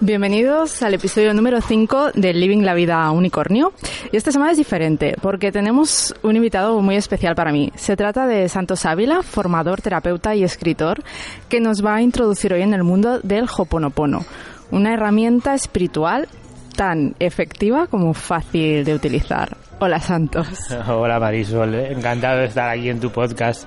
[0.00, 3.72] Bienvenidos al episodio número 5 de Living la Vida Unicornio.
[4.12, 7.72] Y esta semana es diferente porque tenemos un invitado muy especial para mí.
[7.76, 11.02] Se trata de Santos Ávila, formador, terapeuta y escritor,
[11.48, 14.26] que nos va a introducir hoy en el mundo del Hoponopono,
[14.70, 16.28] una herramienta espiritual
[16.76, 19.56] tan efectiva como fácil de utilizar.
[19.80, 20.46] Hola Santos.
[20.88, 23.66] Hola Marisol, encantado de estar aquí en tu podcast.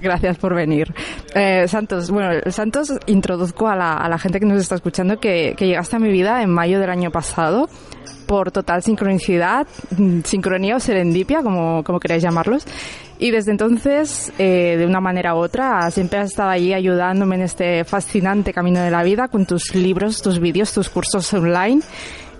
[0.00, 0.92] Gracias por venir.
[1.34, 5.96] Eh, Santos, bueno, Santos, introduzco a la, gente que nos está escuchando que, que, llegaste
[5.96, 7.68] a mi vida en mayo del año pasado
[8.26, 12.64] por total sincronicidad, mm, sincronía o serendipia, como, como queráis llamarlos.
[13.18, 17.42] Y desde entonces, eh, de una manera u otra, siempre has estado allí ayudándome en
[17.42, 21.82] este fascinante camino de la vida con tus libros, tus vídeos, tus cursos online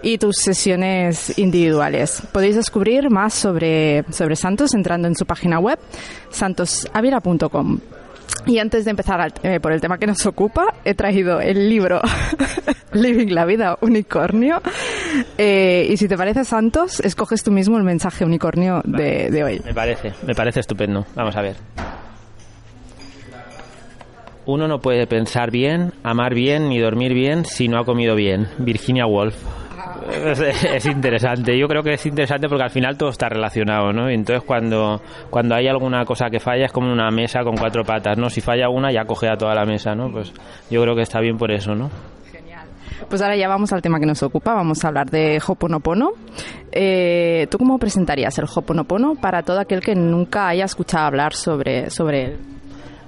[0.03, 2.23] y tus sesiones individuales.
[2.33, 5.79] Podéis descubrir más sobre, sobre Santos entrando en su página web
[6.31, 7.79] santosavila.com.
[8.47, 12.01] Y antes de empezar eh, por el tema que nos ocupa, he traído el libro
[12.93, 14.63] Living la Vida Unicornio.
[15.37, 19.61] Eh, y si te parece, Santos, escoges tú mismo el mensaje unicornio de, de hoy.
[19.65, 21.05] Me parece, me parece estupendo.
[21.15, 21.57] Vamos a ver.
[24.47, 28.49] Uno no puede pensar bien, amar bien ni dormir bien si no ha comido bien.
[28.59, 29.37] Virginia Woolf.
[30.75, 31.59] Es, interesante.
[31.59, 34.11] Yo creo que es interesante porque al final todo está relacionado, ¿no?
[34.11, 37.85] Y entonces cuando, cuando hay alguna cosa que falla es como una mesa con cuatro
[37.85, 38.29] patas, ¿no?
[38.29, 40.11] Si falla una ya coge a toda la mesa, ¿no?
[40.11, 40.33] Pues
[40.71, 41.91] yo creo que está bien por eso, ¿no?
[43.09, 46.11] Pues ahora ya vamos al tema que nos ocupa, vamos a hablar de Hoponopono.
[46.71, 51.91] Eh, ¿Tú cómo presentarías el Hoponopono para todo aquel que nunca haya escuchado hablar sobre,
[51.91, 52.39] sobre él?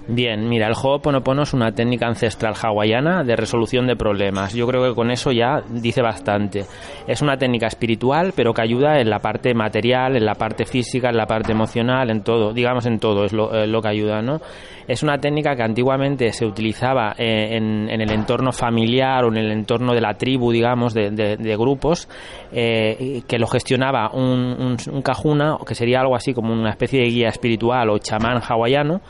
[0.08, 4.52] Bien, mira, el Ho'oponopono es una técnica ancestral hawaiana de resolución de problemas.
[4.52, 6.64] Yo creo que con eso ya dice bastante.
[7.06, 11.10] Es una técnica espiritual, pero que ayuda en la parte material, en la parte física,
[11.10, 14.40] en la parte emocional, en todo, digamos en todo es lo, eh, que ayuda, ¿no?
[14.88, 19.52] Es una técnica que antiguamente se utilizaba eh, en, el entorno familiar o en el
[19.52, 22.08] entorno de la tribu, digamos, de, de, de grupos,
[22.52, 27.08] eh, que lo gestionaba un, un, un que sería algo así como una especie de
[27.08, 29.00] guía espiritual o chamán hawaiano,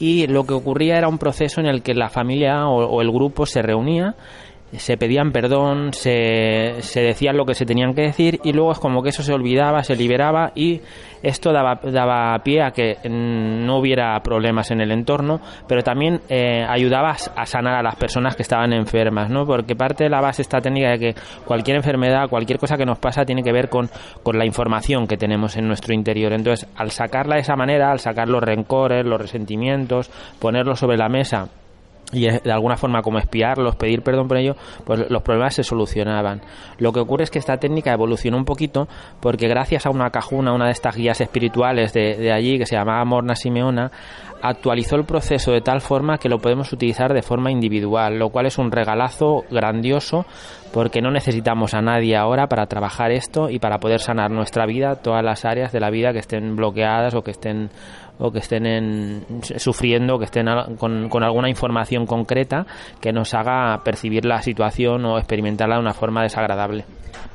[0.00, 3.12] y lo que ocurría era un proceso en el que la familia o, o el
[3.12, 4.16] grupo se reunía
[4.76, 8.78] se pedían perdón, se, se, decían lo que se tenían que decir y luego es
[8.78, 10.80] como que eso se olvidaba, se liberaba y
[11.22, 16.64] esto daba, daba pie a que no hubiera problemas en el entorno, pero también eh,
[16.66, 19.44] ayudaba a sanar a las personas que estaban enfermas, ¿no?
[19.44, 21.14] Porque parte de la base esta técnica de que
[21.44, 23.90] cualquier enfermedad, cualquier cosa que nos pasa tiene que ver con,
[24.22, 26.32] con la información que tenemos en nuestro interior.
[26.32, 31.08] Entonces, al sacarla de esa manera, al sacar los rencores, los resentimientos, ponerlos sobre la
[31.08, 31.48] mesa,
[32.12, 36.42] y de alguna forma como espiarlos, pedir perdón por ello, pues los problemas se solucionaban.
[36.78, 38.88] Lo que ocurre es que esta técnica evolucionó un poquito
[39.20, 42.76] porque gracias a una cajuna, una de estas guías espirituales de, de allí que se
[42.76, 43.90] llamaba Morna Simeona,
[44.42, 48.46] actualizó el proceso de tal forma que lo podemos utilizar de forma individual, lo cual
[48.46, 50.24] es un regalazo grandioso
[50.72, 54.96] porque no necesitamos a nadie ahora para trabajar esto y para poder sanar nuestra vida,
[54.96, 57.70] todas las áreas de la vida que estén bloqueadas o que estén
[58.20, 59.24] o que estén en,
[59.56, 60.46] sufriendo, que estén
[60.78, 62.66] con, con, alguna información concreta
[63.00, 66.84] que nos haga percibir la situación o experimentarla de una forma desagradable.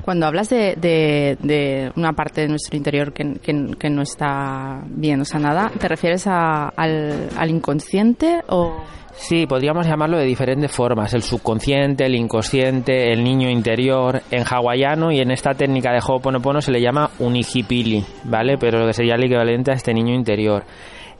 [0.03, 5.71] Cuando hablas de, de, de una parte de nuestro interior que, no está bien sanada,
[5.79, 8.83] ¿te refieres a, al inconsciente o...?
[9.17, 11.13] Sí, podríamos llamarlo de diferentes formas.
[11.13, 14.21] El subconsciente, el inconsciente, el niño interior.
[14.29, 18.57] En hawaiano y en esta técnica de Ho'oponopono se le llama unihipili, ¿vale?
[18.59, 20.63] Pero lo que sería el equivalente a este niño interior.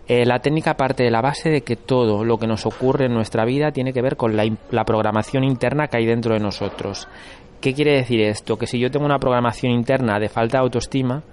[0.08, 3.14] Eh, la técnica parte de la base de que todo lo que nos ocurre en
[3.14, 7.08] nuestra vida tiene que ver con la, la programación interna que hay dentro de nosotros.
[7.60, 8.58] ¿Qué quiere decir esto?
[8.58, 11.24] Que si yo tengo una programación interna de falta de autoestima,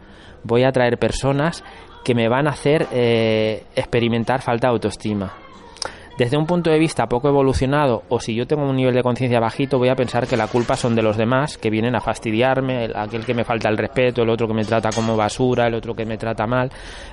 [0.44, 1.62] voy a atraer personas
[2.02, 5.34] que me van a hacer eh, experimentar falta de autoestima
[6.18, 9.40] desde un punto de vista poco evolucionado o si yo tengo un nivel de conciencia
[9.40, 12.90] bajito voy a pensar que la culpa son de los demás que vienen a fastidiarme,
[12.94, 15.94] aquel que me falta el respeto, el otro que me trata como basura, el otro
[15.94, 16.70] que me trata mal,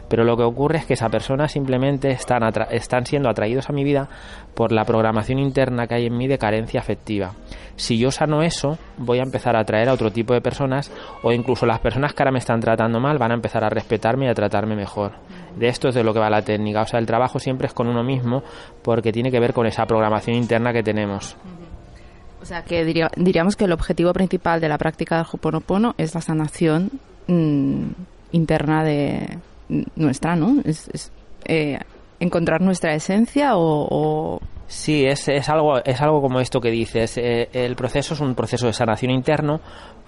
[0.09, 3.83] pero lo que ocurre es que esa persona simplemente están, están siendo atraídos a mi
[3.83, 4.09] vida
[4.53, 7.33] por la programación interna que hay en mí de carencia afectiva.
[7.75, 10.91] Si yo sano eso, voy a empezar a atraer a otro tipo de personas
[11.23, 14.25] o incluso las personas que ahora me están tratando mal van a empezar a respetarme
[14.25, 15.13] y a tratarme mejor.
[15.57, 16.81] De esto es de lo que va la técnica.
[16.81, 18.43] O sea, el trabajo siempre es con uno mismo
[18.81, 21.35] porque tiene que ver con esa programación interna que tenemos.
[22.41, 26.15] O sea, que diría, diríamos que el objetivo principal de la práctica del Hoponopono es
[26.15, 26.89] la sanación
[27.27, 27.89] mmm,
[28.31, 29.39] interna de
[29.95, 30.61] nuestra, ¿no?
[30.63, 31.11] Es, es
[31.45, 31.79] eh,
[32.19, 37.17] encontrar nuestra esencia o, o Sí, es, es, algo, es algo como esto que dices.
[37.17, 39.61] Eh, el proceso es un proceso de sanación interno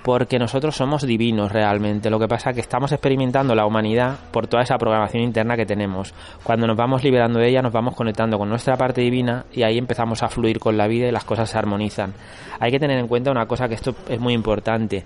[0.04, 2.10] porque nosotros somos divinos realmente.
[2.10, 5.66] Lo que pasa es que estamos experimentando la humanidad por toda esa programación interna que
[5.66, 6.14] tenemos.
[6.44, 9.78] Cuando nos vamos liberando de ella, nos vamos conectando con nuestra parte divina y ahí
[9.78, 12.14] empezamos a fluir con la vida y las cosas se armonizan.
[12.60, 15.06] Hay que tener en cuenta una cosa que esto es muy importante.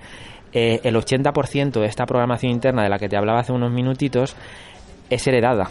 [0.53, 4.35] Eh, el 80% de esta programación interna de la que te hablaba hace unos minutitos
[5.09, 5.67] es heredada.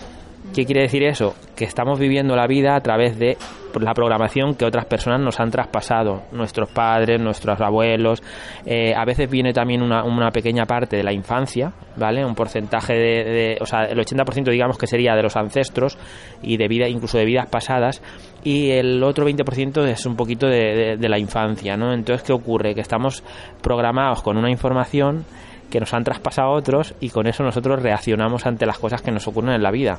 [0.53, 1.35] ¿Qué quiere decir eso?
[1.57, 3.37] Que estamos viviendo la vida a través de
[3.81, 8.23] la programación que otras personas nos han traspasado, nuestros padres, nuestros abuelos.
[8.67, 12.25] Eh, a veces viene también una, una, pequeña parte de la infancia, ¿vale?
[12.25, 15.99] Un porcentaje de, o sea, el 80% digamos que sería de los ancestros
[16.43, 18.03] y de vida, incluso de vidas pasadas,
[18.45, 21.93] y el otro 20% es un poquito de, de la infancia, ¿no?
[21.93, 22.75] Entonces, ¿qué ocurre?
[22.75, 23.25] Que estamos
[23.61, 25.25] programados con una información
[25.71, 29.27] que nos han traspasado otros y con eso nosotros reaccionamos ante las cosas que nos
[29.27, 29.99] ocurren en la vida.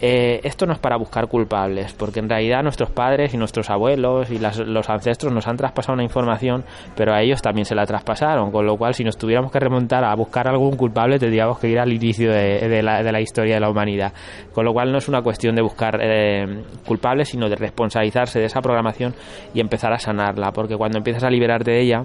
[0.00, 4.28] Eh, esto no es para buscar culpables, porque en realidad nuestros padres y nuestros abuelos
[4.30, 6.64] y los ancestros nos han traspasado una información,
[6.96, 10.04] pero a ellos también se la traspasaron, con lo cual si nos tuviéramos que remontar
[10.04, 14.12] a buscar algún culpable, tendríamos que ir al inicio de, la, historia de la humanidad.
[14.52, 18.46] Con lo cual no es una cuestión de buscar eh, culpables, sino de responsabilizarse de
[18.46, 19.14] esa programación
[19.54, 22.02] y empezar a sanarla, porque cuando empiezas a liberarte de ella,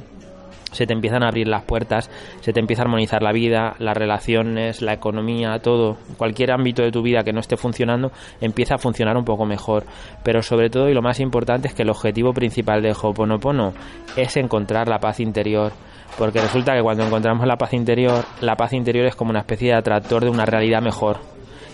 [0.71, 2.09] se te empiezan a abrir las puertas,
[2.41, 6.91] se te empieza a armonizar la vida, las relaciones, la economía, todo, cualquier ámbito de
[6.91, 8.11] tu vida que no esté funcionando,
[8.41, 9.85] empieza a funcionar un poco mejor.
[10.23, 13.73] Pero sobre todo y lo más importante es que el objetivo principal de Ho'oponopono
[14.15, 15.71] es encontrar la paz interior.
[16.17, 19.69] Porque resulta que cuando encontramos la paz interior, la paz interior es como una especie
[19.69, 21.19] de atractor de una realidad mejor.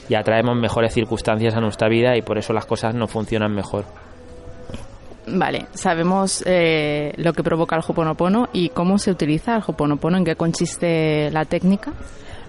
[0.09, 3.85] Y atraemos mejores circunstancias a nuestra vida y por eso las cosas no funcionan mejor.
[5.27, 10.25] Vale, sabemos eh, lo que provoca el Hoponopono y cómo se utiliza el Hoponopono, en
[10.25, 11.93] qué consiste la técnica.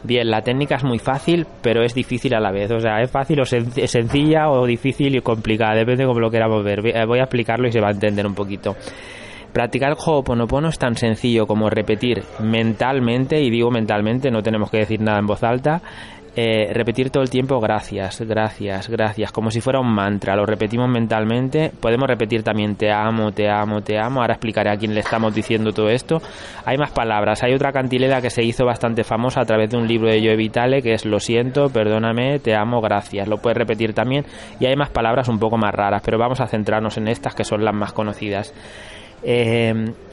[0.03, 2.71] Bien, la técnica es muy fácil, pero es difícil a la vez.
[2.71, 6.63] O sea, es fácil o sencilla o difícil y complicada, depende de cómo lo queramos
[6.63, 6.83] ver.
[7.07, 8.77] Voy a explicarlo y se va a entender un poquito.
[9.53, 14.79] Practicar el Ho'oponopono es tan sencillo como repetir mentalmente, y digo mentalmente, no tenemos que
[14.79, 15.81] decir nada en voz alta,
[16.39, 20.87] eh, repetir todo el tiempo gracias, gracias, gracias, como si fuera un mantra, lo repetimos
[20.87, 25.01] mentalmente, podemos repetir también te amo, te amo, te amo, ahora explicaré a quién le
[25.01, 26.21] estamos diciendo todo esto.
[26.67, 29.89] Hay más palabras, hay otra cantilena que se hizo bastante famosa a través de un
[29.89, 33.95] libro de Joe Vitale que es lo siento, perdóname, te amo, gracias, lo puedes repetir
[33.95, 34.27] también.
[34.61, 37.45] Y hay más palabras un poco más raras, pero vamos a centrarnos en estas que
[37.45, 38.53] son las más conocidas.
[39.23, 39.73] Eh,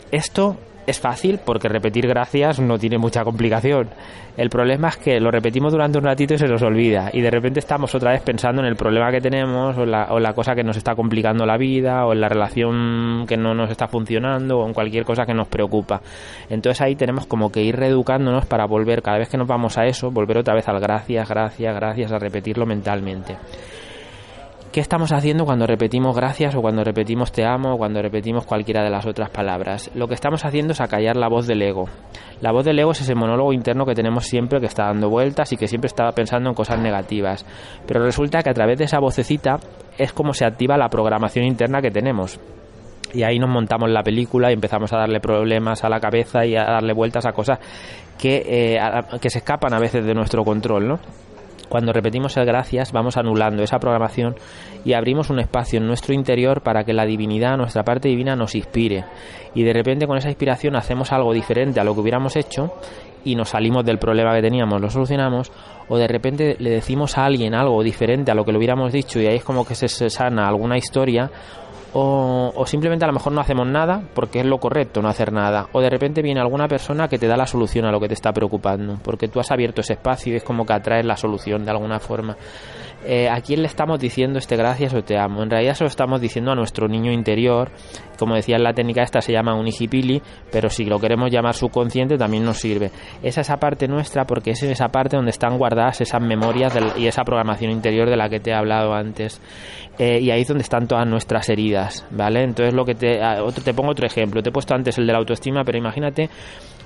[0.09, 0.55] esto
[0.85, 3.89] es fácil porque repetir gracias no tiene mucha complicación.
[4.35, 7.29] El problema es que lo repetimos durante un ratito y se nos olvida y de
[7.29, 10.55] repente estamos otra vez pensando en el problema que tenemos o la, o la cosa
[10.55, 14.59] que nos está complicando la vida o en la relación que no nos está funcionando
[14.59, 16.01] o en cualquier cosa que nos preocupa.
[16.49, 19.85] Entonces ahí tenemos como que ir reeducándonos para volver cada vez que nos vamos a
[19.85, 23.37] eso, volver otra vez al gracias, gracias, gracias, a repetirlo mentalmente.
[24.73, 28.83] ¿Qué estamos haciendo cuando repetimos gracias o cuando repetimos te amo o cuando repetimos cualquiera
[28.83, 29.91] de las otras palabras?
[29.93, 31.85] Lo que estamos haciendo es acallar la voz del ego.
[32.41, 35.53] La voz del ego es ese monólogo interno que tenemos siempre que está dando vueltas
[35.53, 37.45] y que siempre está pensando en cosas negativas.
[37.85, 39.59] Pero resulta que a través de esa vocecita
[39.99, 42.39] es como se activa la programación interna que tenemos
[43.13, 46.55] y ahí nos montamos la película y empezamos a darle problemas a la cabeza y
[46.55, 47.59] a darle vueltas a cosas
[48.17, 48.79] que, eh,
[49.21, 50.99] que se escapan a veces de nuestro control, ¿no?
[51.69, 54.35] Cuando repetimos el gracias vamos anulando esa programación
[54.85, 58.55] y abrimos un espacio en nuestro interior para que la divinidad, nuestra parte divina, nos
[58.55, 59.05] inspire.
[59.55, 62.73] Y de repente con esa inspiración hacemos algo diferente a lo que hubiéramos hecho
[63.25, 65.51] y nos salimos del problema que teníamos, lo solucionamos,
[65.87, 69.19] o de repente le decimos a alguien algo diferente a lo que le hubiéramos dicho
[69.19, 71.31] y ahí es como que se sana alguna historia
[71.93, 75.67] o, simplemente a lo mejor no hacemos nada porque es lo correcto no hacer nada.
[75.73, 78.13] O de repente viene alguna persona que te da la solución a lo que te
[78.13, 81.65] está preocupando, porque tú has abierto ese espacio y es como que atraes la solución
[81.65, 82.35] de alguna forma.
[83.05, 85.43] Eh, ¿a quién le estamos diciendo este gracias o te amo?
[85.43, 87.71] En realidad se lo estamos diciendo a nuestro niño interior.
[88.17, 92.17] Como decía en la técnica esta se llama unijipili, pero si lo queremos llamar subconsciente
[92.17, 92.91] también nos sirve.
[93.21, 97.07] Es esa parte nuestra porque es en esa parte donde están guardadas esas memorias y
[97.07, 99.41] esa programación interior de la que te he hablado antes.
[99.99, 102.43] Eh, y ahí es donde están todas nuestras heridas, ¿vale?
[102.43, 103.21] Entonces lo que te...
[103.21, 104.41] Ah, te pongo otro ejemplo.
[104.41, 106.29] Te he puesto antes el de la autoestima, pero imagínate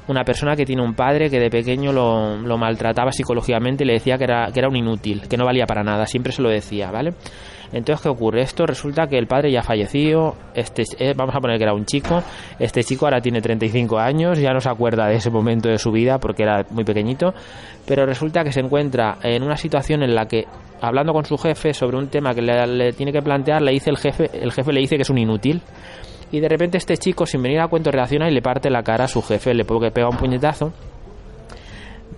[0.07, 4.17] una persona que tiene un padre que de pequeño lo, maltrataba psicológicamente y le decía
[4.17, 6.91] que era, que era un inútil, que no valía para nada, siempre se lo decía,
[6.91, 7.13] ¿vale?
[7.73, 8.41] Entonces, ¿qué ocurre?
[8.41, 11.73] Esto resulta que el padre ya ha fallecido, este, eh, vamos a poner que era
[11.73, 12.23] un chico,
[12.59, 15.91] este chico ahora tiene 35 años, ya no se acuerda de ese momento de su
[15.91, 17.33] vida porque era muy pequeñito,
[17.85, 20.45] pero resulta que se encuentra en una situación en la que,
[20.79, 23.89] hablando con su jefe sobre un tema que le, le tiene que plantear, le dice
[23.89, 25.61] el jefe, el jefe le dice que es un inútil,
[26.31, 29.05] y de repente este chico, sin venir a cuento, reacciona y le parte la cara
[29.05, 30.73] a su jefe, le pega un puñetazo.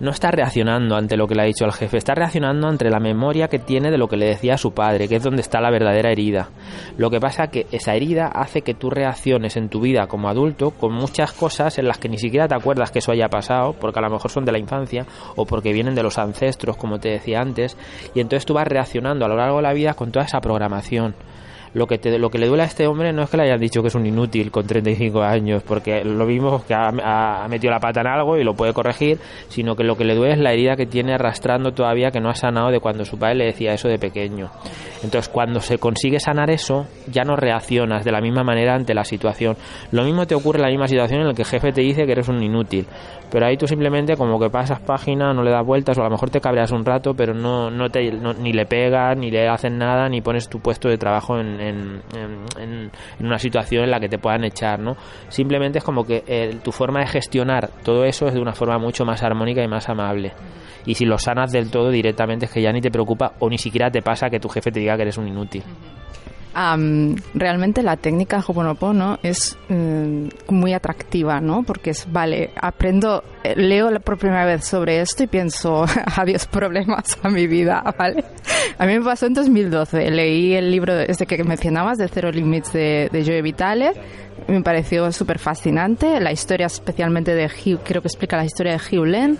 [0.00, 3.00] no está reaccionando ante lo que le ha dicho el jefe, está reaccionando ante la
[3.00, 5.70] memoria que tiene de lo que le decía su padre, que es donde está la
[5.70, 6.48] verdadera herida.
[6.96, 10.70] Lo que pasa que esa herida hace que tú reacciones en tu vida como adulto
[10.70, 13.98] con muchas cosas en las que ni siquiera te acuerdas que eso haya pasado, porque
[13.98, 15.04] a lo mejor son de la infancia
[15.36, 17.76] o porque vienen de los ancestros, como te decía antes,
[18.14, 21.14] y entonces tú vas reaccionando a lo largo de la vida con toda esa programación
[21.74, 23.60] lo que, te, lo que le duele a este hombre no es que le hayan
[23.60, 27.80] dicho que es un inútil con 35 años, porque lo mismo que ha, metido la
[27.80, 30.52] pata en algo y lo puede corregir, sino que lo que le duele es la
[30.52, 33.72] herida que tiene arrastrando todavía que no ha sanado de cuando su padre le decía
[33.72, 34.50] eso de pequeño.
[35.02, 39.04] Entonces, cuando se consigue sanar eso, ya no reaccionas de la misma manera ante la
[39.04, 39.56] situación.
[39.92, 42.04] Lo mismo te ocurre en la misma situación en la que el jefe te dice
[42.04, 42.86] que eres un inútil,
[43.30, 46.10] pero ahí tú simplemente como que pasas página, no le das vueltas o a lo
[46.10, 49.78] mejor te cabreas un rato, pero no, no te, ni le pegas, ni le hacen
[49.78, 52.90] nada, ni pones tu puesto de trabajo en en,
[53.20, 54.96] una situación en la que te puedan echar, ¿no?
[55.28, 58.78] Simplemente es como que eh, tu forma de gestionar todo eso es de una forma
[58.78, 60.32] mucho más armónica y más amable.
[60.86, 63.58] Y si lo sanas del todo directamente es que ya ni te preocupa o ni
[63.58, 65.62] siquiera te pasa que tu jefe te diga que eres un inútil
[67.34, 71.62] realmente la técnica Hoponopono es mm, muy atractiva, ¿no?
[71.62, 75.84] Porque es, vale, aprendo, eh, leo por primera vez sobre esto y pienso,
[76.16, 78.24] adiós problemas a mi vida, ¿vale?
[78.78, 82.72] A mí me pasó en 2012, leí el libro este que mencionabas, de Cero Limits
[82.72, 83.92] de, de Joe Vitale,
[84.48, 88.78] me pareció súper fascinante, la historia especialmente de Hugh, creo que explica la historia de
[88.78, 89.38] Hugh Len,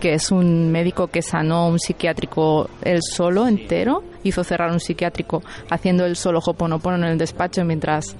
[0.00, 5.42] que es un médico que sanó un psiquiátrico él solo, entero, hizo cerrar un psiquiátrico
[5.70, 8.16] haciendo el solo Hoponopono en el despacho mientras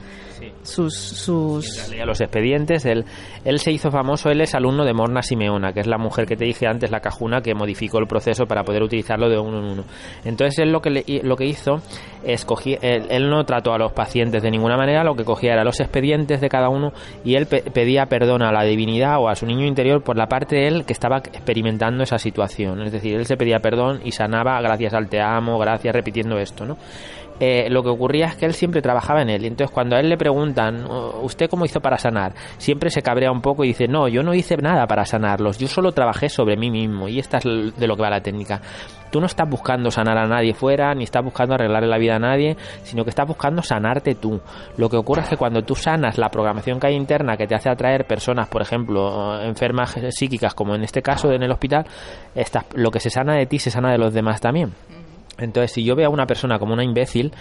[0.63, 0.95] sus...
[0.95, 1.89] sus...
[1.89, 3.05] Leía los expedientes, él,
[3.45, 4.93] él se hizo famoso, él es alumno de
[5.23, 8.47] Simeona, que es la mujer que te dije antes, la cajuna, que modificó el proceso
[8.47, 9.85] para poder utilizarlo de uno en uno.
[10.25, 11.77] Entonces él lo que, lo que hizo
[12.25, 15.65] es cogí, él, no trató a los pacientes de ninguna manera, lo que cogía era
[15.65, 16.93] los expedientes de cada uno
[17.25, 20.57] y él pedía perdón a la divinidad o a su niño interior por la parte
[20.57, 22.83] de él que estaba experimentando esa situación.
[22.83, 26.65] Es decir, él se pedía perdón y sanaba gracias al te amo, gracias repitiendo esto,
[26.65, 26.77] ¿no?
[27.39, 29.45] Eh, lo que ocurría es que él siempre trabajaba en él.
[29.45, 32.35] Y entonces cuando a él le preguntan, oh, ¿usted cómo hizo para sanar?
[32.59, 35.69] Siempre se cabrea un poco y dice, no, yo no hice nada para sanarlos, yo
[35.69, 37.09] solo trabajé sobre mí mismo.
[37.09, 38.61] Y esta es de lo que va la técnica.
[39.11, 42.19] Tú no estás buscando sanar a nadie fuera, ni estás buscando arreglarle la vida a
[42.19, 44.41] nadie, sino que estás buscando sanarte tú.
[44.77, 47.55] Lo que ocurre es que cuando tú sanas la programación que hay interna que te
[47.55, 51.87] hace atraer personas, por ejemplo, enfermas psíquicas, como en este caso en el hospital,
[52.75, 54.73] lo que se sana de ti se sana de los demás también.
[55.39, 57.33] Entonces, si yo veo a una persona como una imbécil,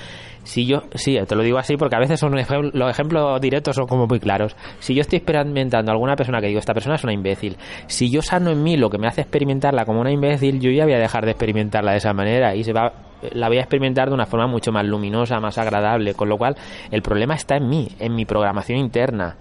[0.44, 3.88] si yo, sí, te lo digo así porque a veces son los ejemplos directos son
[3.88, 4.56] como muy claros.
[4.80, 8.10] Si yo estoy experimentando a alguna persona que digo, esta persona es una imbécil, si
[8.10, 10.94] yo sano en mí lo que me hace experimentarla como una imbécil, yo ya voy
[10.94, 12.94] a dejar de experimentarla de esa manera y se va,
[13.34, 16.56] la voy a experimentar de una forma mucho más luminosa, más agradable, con lo cual
[16.92, 19.36] el problema está en mí, en mi programación interna.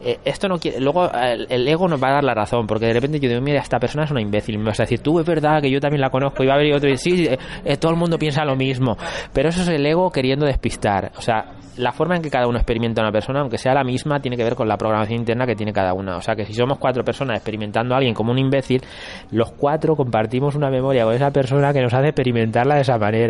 [0.00, 2.92] Eh, esto no quiere, luego el, ego nos va a dar la razón, porque de
[2.92, 5.26] repente yo digo, mira, esta persona es una imbécil, me vas a decir, tú es
[5.26, 7.76] verdad que yo también la conozco, y va a haber otro y sí, eh, eh,
[7.78, 8.96] todo el mundo piensa lo mismo,
[9.32, 11.46] pero eso es el ego queriendo despistar, o sea,
[11.78, 14.36] la forma en que cada uno experimenta a una persona, aunque sea la misma, tiene
[14.36, 16.16] que ver con la programación interna que tiene cada una.
[16.16, 18.82] O sea que si somos cuatro personas experimentando a alguien como un imbécil,
[19.30, 23.27] los cuatro compartimos una memoria con esa persona que nos hace experimentarla de esa manera.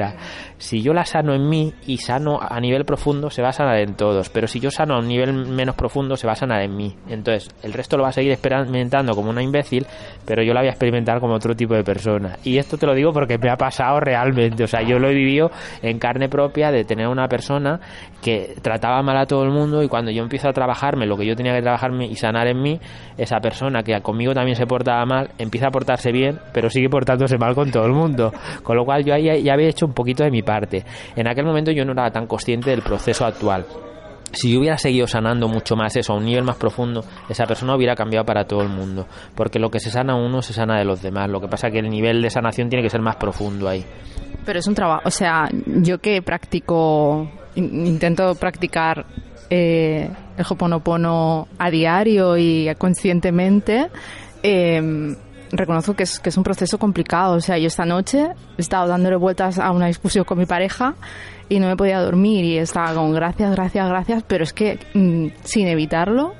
[0.58, 3.78] Si yo la sano en mí y sano a nivel profundo, se va a sanar
[3.78, 4.28] en todos.
[4.30, 6.94] Pero si yo sano a un nivel menos profundo, se va a sanar en mí.
[7.08, 9.86] Entonces, el resto lo va a seguir experimentando como una imbécil,
[10.24, 12.36] pero yo la voy a experimentar como otro tipo de persona.
[12.44, 14.64] Y esto te lo digo porque me ha pasado realmente.
[14.64, 15.50] O sea, yo lo he vivido
[15.82, 17.80] en carne propia de tener una persona
[18.22, 21.26] que trataba mal a todo el mundo y cuando yo empiezo a trabajarme lo que
[21.26, 22.80] yo tenía que trabajarme y sanar en mí,
[23.16, 27.38] esa persona que conmigo también se portaba mal, empieza a portarse bien, pero sigue portándose
[27.38, 28.32] mal con todo el mundo.
[28.62, 30.84] Con lo cual yo ahí ya había hecho un poquito de mi parte.
[31.16, 33.66] En aquel momento yo no era tan consciente del proceso actual
[34.32, 37.74] si yo hubiera seguido sanando mucho más eso a un nivel más profundo, esa persona
[37.74, 39.06] hubiera cambiado para todo el mundo.
[39.34, 41.30] Porque lo que se sana uno se sana de los demás.
[41.30, 43.84] Lo que pasa es que el nivel de sanación tiene que ser más profundo ahí.
[44.44, 49.04] Pero es un trabajo, o sea, yo que practico intento practicar
[49.50, 53.88] eh, el Hoponopono a diario y conscientemente,
[54.42, 55.16] eh,
[55.52, 57.34] reconozco que es, que es un proceso complicado.
[57.34, 60.94] O sea, yo esta noche he estado dándole vueltas a una discusión con mi pareja
[61.48, 65.28] y no me podía dormir y estaba con gracias, gracias, gracias, pero es que mm,
[65.44, 66.34] sin evitarlo,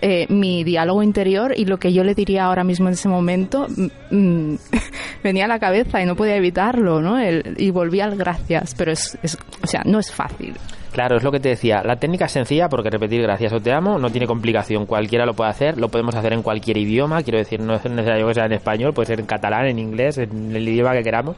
[0.00, 3.68] eh, mi diálogo interior y lo que yo le diría ahora mismo en ese momento
[3.68, 4.58] mm, mm,
[5.22, 7.18] venía a la cabeza y no podía evitarlo, ¿no?
[7.22, 10.54] y volví al gracias, pero es, es, o sea, no es fácil.
[10.92, 11.82] Claro, es lo que te decía.
[11.82, 14.84] La técnica es sencilla porque repetir gracias o te amo no tiene complicación.
[14.84, 17.22] Cualquiera lo puede hacer, lo podemos hacer en cualquier idioma.
[17.22, 20.18] Quiero decir, no es necesario que sea en español, puede ser en catalán, en inglés,
[20.18, 21.36] en el idioma que queramos.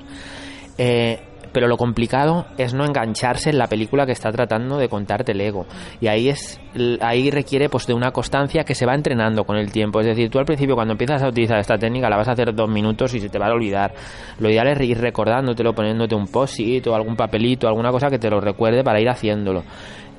[0.76, 1.20] Eh,
[1.54, 5.40] Pero lo complicado es no engancharse en la película que está tratando de contarte el
[5.40, 5.64] ego.
[6.00, 6.60] Y ahí es
[7.00, 10.00] ahí requiere pues de una constancia que se va entrenando con el tiempo.
[10.00, 12.54] Es decir, tú al principio cuando empiezas a utilizar esta técnica la vas a hacer
[12.54, 13.94] dos minutos y se te va a olvidar.
[14.38, 18.28] Lo ideal es ir recordándotelo, poniéndote un post-it o algún papelito, alguna cosa que te
[18.28, 19.62] lo recuerde para ir haciéndolo.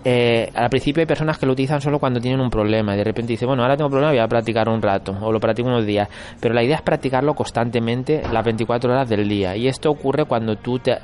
[0.08, 3.04] Eh, al principio hay personas que lo utilizan solo cuando tienen un problema y de
[3.04, 5.68] repente dice, bueno, ahora tengo un problema, voy a practicar un rato o lo practico
[5.68, 6.08] unos días.
[6.39, 10.58] Pero la idea es practicarlo constantemente las 24 horas del día y esto ocurre cuando
[10.58, 11.00] tú te,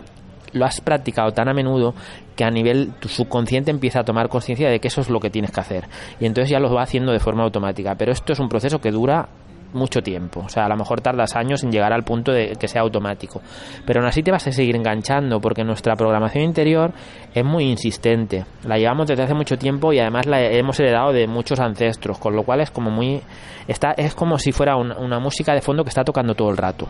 [0.54, 1.94] lo has practicado tan a menudo
[2.36, 5.30] que a nivel tu subconsciente empieza a tomar conciencia de que eso es lo que
[5.30, 5.86] tienes que hacer.
[6.20, 7.96] Y entonces ya lo va haciendo de forma automática.
[7.96, 9.28] Pero esto es un proceso que dura
[9.74, 10.42] mucho tiempo.
[10.42, 13.42] O sea, a lo mejor tardas años en llegar al punto de que sea automático.
[13.86, 16.92] Pero aún así te vas a seguir enganchando porque nuestra programación interior
[17.34, 18.46] es muy insistente.
[18.66, 22.36] La llevamos desde hace mucho tiempo y además la hemos heredado de muchos ancestros, con
[22.36, 23.22] lo cual es como muy
[23.68, 26.88] está es como si fuera una, música de fondo que está tocando todo el rato.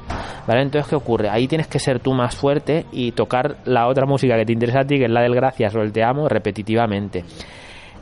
[0.48, 0.62] ¿Vale?
[0.62, 1.30] Entonces, ¿qué ocurre?
[1.30, 4.82] Ahí tienes que ser tú más fuerte y tocar la otra música que te interesa
[4.82, 7.24] a ti, que es la del gracias o el te amo, repetitivamente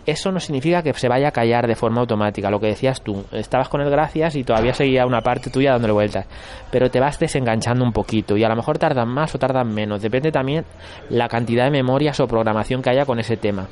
[0.06, 2.50] eso no significa que se vaya a callar de forma automática.
[2.50, 5.94] Lo que decías tú, estabas con el gracias y todavía seguía una parte tuya dándole
[5.94, 6.26] vueltas,
[6.72, 10.02] pero te vas desenganchando un poquito y a lo mejor tardan más o tardan menos.
[10.02, 10.66] Depende también
[11.10, 13.68] la cantidad de memorias o programación que haya con ese tema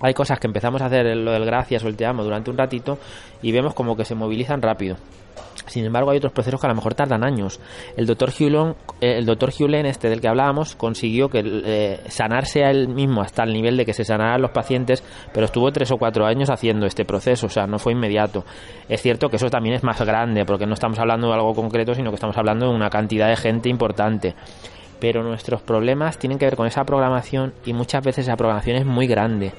[0.00, 2.58] hay cosas que empezamos a hacer lo del gracias o el te amo durante un
[2.58, 2.98] ratito
[3.42, 4.96] y vemos como que se movilizan rápido.
[5.66, 7.58] Sin embargo, hay otros procesos que a lo mejor tardan años.
[7.96, 12.64] El doctor Hewlin, eh, el doctor Hewlin este del que hablábamos, consiguió que eh, sanarse
[12.64, 15.90] a él mismo hasta el nivel de que se sanaran los pacientes, pero estuvo tres
[15.90, 18.44] o cuatro años haciendo este proceso, o sea, no fue inmediato.
[18.88, 21.94] Es cierto que eso también es más grande, porque no estamos hablando de algo concreto,
[21.94, 24.34] sino que estamos hablando de una cantidad de gente importante
[25.00, 28.86] pero nuestros problemas tienen que ver con esa programación y muchas veces esa programación es
[28.86, 29.52] muy grande.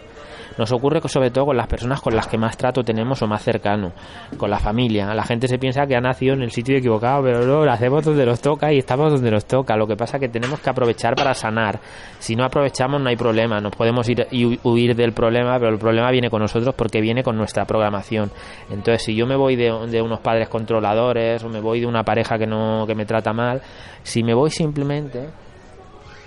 [0.58, 3.44] Nos ocurre sobre todo con las personas con las que más trato tenemos o más
[3.44, 3.92] cercano,
[4.38, 5.14] con la familia.
[5.14, 8.04] La gente se piensa que ha nacido en el sitio equivocado, pero no, lo hacemos
[8.04, 9.76] donde nos toca y estamos donde nos toca.
[9.76, 11.80] Lo que pasa es que tenemos que aprovechar para sanar.
[12.20, 15.80] Si no aprovechamos no hay problema, nos podemos ir y huir del problema, pero el
[15.80, 18.32] problema viene con nosotros porque viene con nuestra programación.
[18.70, 22.04] Entonces, si yo me voy de, de unos padres controladores o me voy de una
[22.04, 23.62] pareja que no que me trata mal,
[24.04, 25.30] si me voy simplemente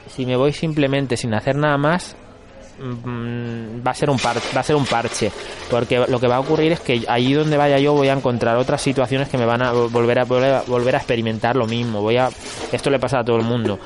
[0.08, 2.16] si me voy simplemente sin hacer nada más,
[2.80, 5.30] va a ser un par, va a ser un parche
[5.70, 8.56] porque lo que va a ocurrir es que allí donde vaya yo voy a encontrar
[8.56, 12.00] otras situaciones que me van a volver a volver a, experimentar lo mismo.
[12.00, 12.28] Voy a
[12.72, 13.78] esto le pasa a todo el mundo.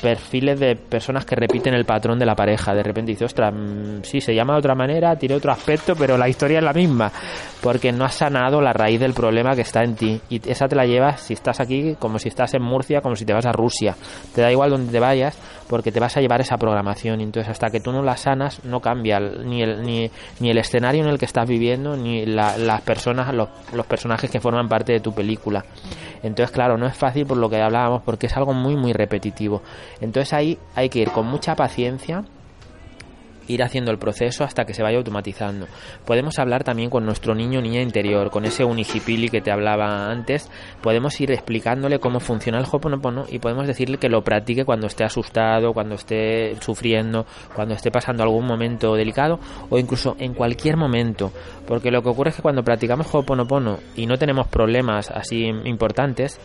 [0.00, 2.74] Perfiles de personas que repiten el patrón de la pareja.
[2.74, 6.16] De repente dice ostras mm, sí se llama de otra manera tiene otro aspecto pero
[6.16, 7.12] la historia es la misma
[7.60, 10.20] porque no has sanado la raíz del problema que está en ti.
[10.30, 13.24] Y esa te la llevas si estás aquí como si estás en Murcia como si
[13.24, 13.96] te vas a Rusia.
[14.34, 15.36] Te da igual donde te vayas
[15.68, 17.20] porque te vas a llevar esa programación.
[17.20, 21.02] Entonces hasta que tú no la sanas no cambia ni el, ni, ni el escenario
[21.02, 25.00] en el que estás viviendo ni las personas los, los personajes que forman parte de
[25.00, 25.64] tu película.
[26.22, 29.62] Entonces claro no es fácil por lo que hablábamos porque es algo muy muy repetitivo.
[30.00, 32.24] Entonces ahí hay que ir con mucha paciencia
[33.48, 35.66] ir haciendo el proceso hasta que se vaya automatizando.
[36.04, 40.10] Podemos hablar también con nuestro niño o niña interior, con ese unijipili que te hablaba
[40.10, 40.50] antes,
[40.82, 45.04] podemos ir explicándole cómo funciona el Hoponopono y podemos decirle que lo practique cuando esté
[45.04, 51.32] asustado, cuando esté sufriendo, cuando esté pasando algún momento delicado o incluso en cualquier momento,
[51.66, 56.38] porque lo que ocurre es que cuando practicamos Hoponopono y no tenemos problemas así importantes,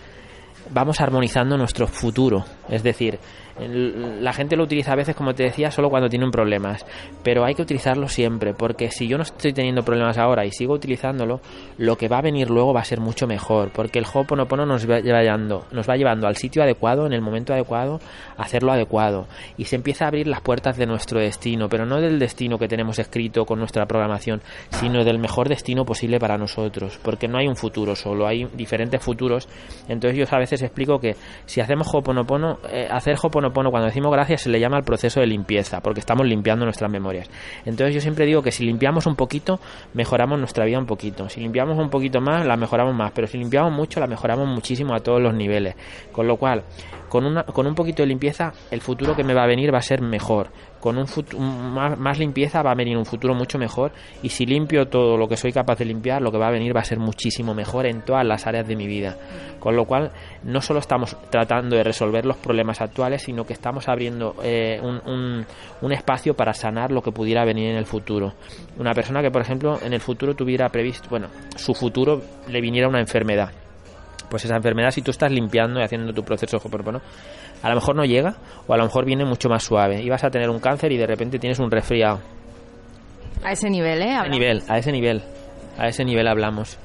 [0.72, 3.20] vamos armonizando nuestro futuro, es decir,
[3.60, 6.86] la gente lo utiliza a veces, como te decía, solo cuando tienen problemas,
[7.24, 10.74] pero hay que utilizarlo siempre, porque si yo no estoy teniendo problemas ahora y sigo
[10.74, 11.40] utilizándolo,
[11.78, 14.90] lo que va a venir luego va a ser mucho mejor, porque el Ho'oponopono nos
[14.90, 18.00] va llevando, nos va llevando al sitio adecuado, en el momento adecuado,
[18.38, 22.02] a hacerlo adecuado, y se empieza a abrir las puertas de nuestro destino, pero no
[22.02, 27.00] del destino que tenemos escrito con nuestra programación, sino del mejor destino posible para nosotros,
[27.04, 29.48] porque no hay un futuro solo, hay diferentes futuros,
[29.88, 34.42] entonces yo a veces explico que si hacemos Ho'oponopono, eh, hacer Ho'oponopono cuando decimos gracias
[34.42, 37.30] se le llama el proceso de limpieza, porque estamos limpiando nuestras memorias.
[37.66, 39.60] Entonces yo siempre digo que si limpiamos un poquito,
[39.94, 41.28] mejoramos nuestra vida un poquito.
[41.30, 44.94] Si limpiamos un poquito más, la mejoramos más, pero si limpiamos mucho, la mejoramos muchísimo
[44.94, 45.76] a todos los niveles.
[46.12, 46.64] Con lo cual,
[47.10, 49.80] con, una, con un poquito de limpieza, el futuro que me va a venir va
[49.80, 50.50] a ser mejor.
[50.84, 51.08] Con un,
[51.74, 53.94] más, limpieza va a venir un futuro mucho mejor.
[54.22, 56.76] Y si limpio todo lo que soy capaz de limpiar, lo que va a venir
[56.76, 59.16] va a ser muchísimo mejor en todas las áreas de mi vida.
[59.62, 60.12] Con lo cual,
[60.44, 65.46] no solo estamos tratando de resolver los problemas actuales, sino que estamos abriendo eh, un,
[65.80, 68.34] un espacio para sanar lo que pudiera venir en el futuro.
[68.78, 72.90] Una persona que, por ejemplo, en el futuro tuviera previsto, bueno, su futuro le viniera
[72.90, 73.54] una enfermedad
[74.34, 77.02] pues esa enfermedad, si tú estás limpiando y haciendo tu proceso bueno,
[77.64, 78.36] a lo mejor no llega
[78.68, 80.98] o a lo mejor viene mucho más suave y vas a tener un cáncer y
[80.98, 82.20] de repente tienes un resfriado.
[83.44, 84.12] A ese nivel, ¿eh?
[84.12, 85.24] A ese nivel, a ese nivel,
[85.78, 86.78] a ese nivel hablamos.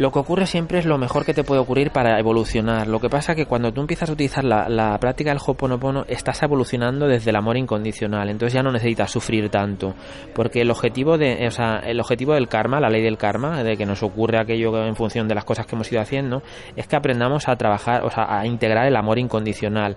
[0.00, 2.86] Lo que ocurre siempre es lo mejor que te puede ocurrir para evolucionar.
[2.86, 6.06] Lo que pasa es que cuando tú empiezas a utilizar la, la práctica del Ho'oponopono,
[6.08, 8.30] estás evolucionando desde el amor incondicional.
[8.30, 9.94] Entonces ya no necesitas sufrir tanto.
[10.34, 13.76] Porque el objetivo, de, o sea, el objetivo del karma, la ley del karma, de
[13.76, 16.42] que nos ocurre aquello en función de las cosas que hemos ido haciendo,
[16.76, 19.96] es que aprendamos a trabajar, o sea, a integrar el amor incondicional.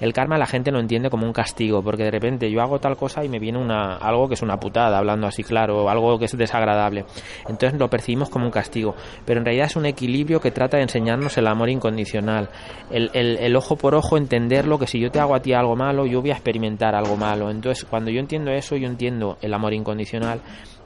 [0.00, 2.96] El karma la gente lo entiende como un castigo, porque de repente yo hago tal
[2.96, 6.24] cosa y me viene una, algo que es una putada, hablando así claro, algo que
[6.24, 7.04] es desagradable.
[7.46, 8.94] Entonces lo percibimos como un castigo.
[9.26, 12.48] Pero en realidad es un equilibrio que trata de enseñarnos el amor incondicional.
[12.92, 16.06] El, el, ojo por ojo, entenderlo, que si yo te hago a ti algo malo,
[16.06, 17.50] yo voy a experimentar algo malo.
[17.50, 20.40] Entonces, cuando yo entiendo eso, yo entiendo el amor incondicional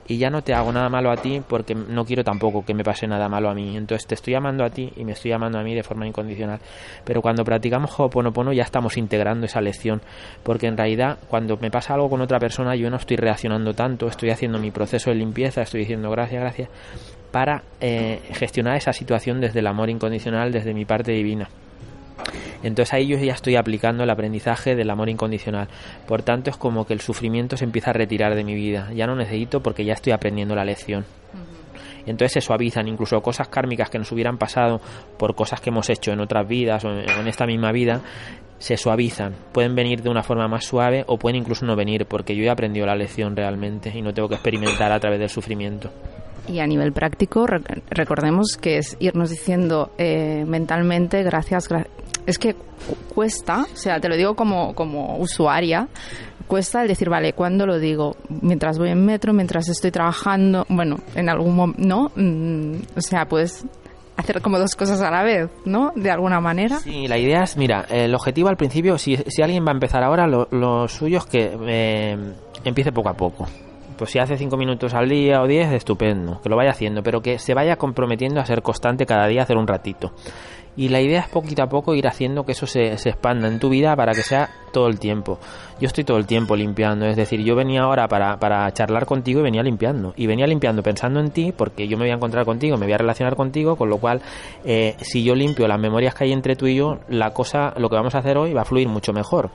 [0.08, 2.82] y ya no te hago nada malo a ti porque no quiero tampoco que me
[2.82, 3.76] pase nada malo a mí.
[3.76, 6.60] Entonces te estoy amando a ti y me estoy amando a mí de forma incondicional.
[7.04, 10.00] Pero cuando practicamos Ho'oponopono ya estamos integrando esa lección
[10.42, 14.06] porque en realidad cuando me pasa algo con otra persona yo no estoy reaccionando tanto,
[14.06, 16.68] estoy haciendo mi proceso de limpieza, estoy diciendo gracias, gracias
[17.36, 21.50] para eh, gestionar esa situación desde el amor incondicional, desde mi parte divina.
[22.62, 25.68] Entonces ahí yo ya estoy aplicando el aprendizaje del amor incondicional.
[26.08, 28.90] Por tanto es como que el sufrimiento se empieza a retirar de mi vida.
[28.94, 31.04] Ya no necesito porque ya estoy aprendiendo la lección.
[32.06, 34.80] entonces se suavizan incluso cosas kármicas que nos hubieran pasado
[35.18, 38.00] por cosas que hemos hecho en otras vidas o en esta misma vida
[38.58, 42.34] se suavizan, pueden venir de una forma más suave o pueden incluso no venir porque
[42.34, 45.90] yo he aprendido la lección realmente y no tengo que experimentar a través del sufrimiento.
[46.48, 47.46] Y a nivel práctico,
[47.90, 51.68] recordemos que es irnos diciendo eh, mentalmente, gracias,
[52.26, 52.54] es que
[53.14, 55.88] cuesta, o sea, te lo digo como, como usuaria,
[56.46, 58.16] cuesta el decir, vale, ¿cuándo lo digo?
[58.42, 62.10] Mientras voy en metro, mientras estoy trabajando, bueno, en algún momento, ¿no?
[62.14, 63.64] Mm, o sea, puedes
[64.16, 65.92] hacer como dos cosas a la vez, ¿no?
[65.94, 66.78] De alguna manera.
[66.78, 70.02] Sí, la idea es, mira, el objetivo al principio, si, si alguien va a empezar
[70.02, 72.16] ahora, lo, lo suyo es que eh,
[72.64, 73.46] empiece poco a poco
[73.96, 77.20] pues si hace 5 minutos al día o 10, estupendo, que lo vaya haciendo, pero
[77.20, 80.12] que se vaya comprometiendo a ser constante cada día, hacer un ratito.
[80.78, 83.58] Y la idea es poquito a poco ir haciendo que eso se, se, expanda en
[83.58, 85.38] tu vida para que sea todo el tiempo.
[85.80, 89.40] Yo estoy todo el tiempo limpiando, es decir, yo venía ahora para, para charlar contigo
[89.40, 90.12] y venía limpiando.
[90.16, 92.92] Y venía limpiando pensando en ti porque yo me voy a encontrar contigo, me voy
[92.92, 94.20] a relacionar contigo, con lo cual
[94.66, 97.88] eh, si yo limpio las memorias que hay entre tú y yo, la cosa, lo
[97.88, 99.50] que vamos a hacer hoy va a fluir mucho mejor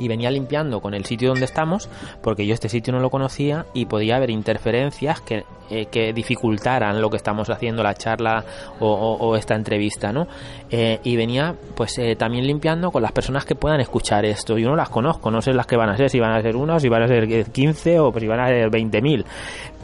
[0.00, 1.88] y venía limpiando con el sitio donde estamos
[2.22, 7.00] porque yo este sitio no lo conocía y podía haber interferencias que, eh, que dificultaran
[7.00, 8.44] lo que estamos haciendo, la charla
[8.80, 10.26] o, esta entrevista, ¿no?
[10.70, 14.58] Eh, y venía pues eh, también limpiando con las personas que puedan escuchar esto.
[14.58, 16.56] Yo no las conozco, no sé las que van a ser, si van a ser
[16.56, 19.24] uno, si van a ser 15 o si van a ser 20.000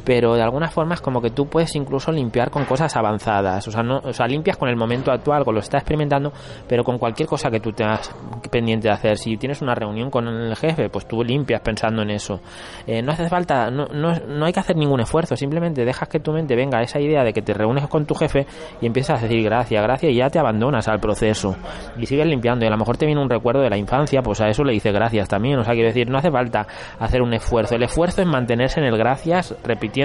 [0.06, 3.72] pero de alguna forma es como que tú puedes incluso limpiar con cosas avanzadas, o
[3.72, 6.32] sea, no, o sea, limpias con el momento actual, con lo que estás experimentando,
[6.68, 8.14] pero con cualquier cosa que tú tengas
[8.48, 9.18] pendiente de hacer.
[9.18, 12.38] Si tienes una reunión con el jefe, pues tú limpias pensando en eso.
[12.86, 16.20] Eh, no hace falta, no, no, no hay que hacer ningún esfuerzo, simplemente dejas que
[16.20, 18.46] tu mente venga a esa idea de que te reúnes con tu jefe
[18.80, 21.56] y empiezas a decir gracias, gracias y ya te abandonas al proceso.
[21.98, 22.64] Y sigues limpiando.
[22.64, 24.72] Y a lo mejor te viene un recuerdo de la infancia, pues a eso le
[24.72, 26.64] dices gracias también, o sea, quiero decir, no hace falta
[27.00, 29.95] hacer un esfuerzo, el esfuerzo es mantenerse en el gracias, repitiendo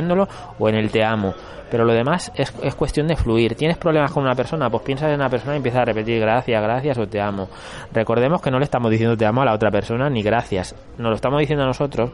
[0.60, 1.34] o en el te amo.
[1.70, 3.56] Pero lo demás es, es cuestión de fluir.
[3.56, 4.70] ¿Tienes problemas con una persona?
[4.70, 7.48] Pues piensa en una persona y empieza a repetir gracias, gracias o te amo.
[7.94, 10.76] Recordemos que no le estamos diciendo te amo a la otra persona ni gracias.
[10.98, 12.12] Nos lo estamos diciendo a nosotros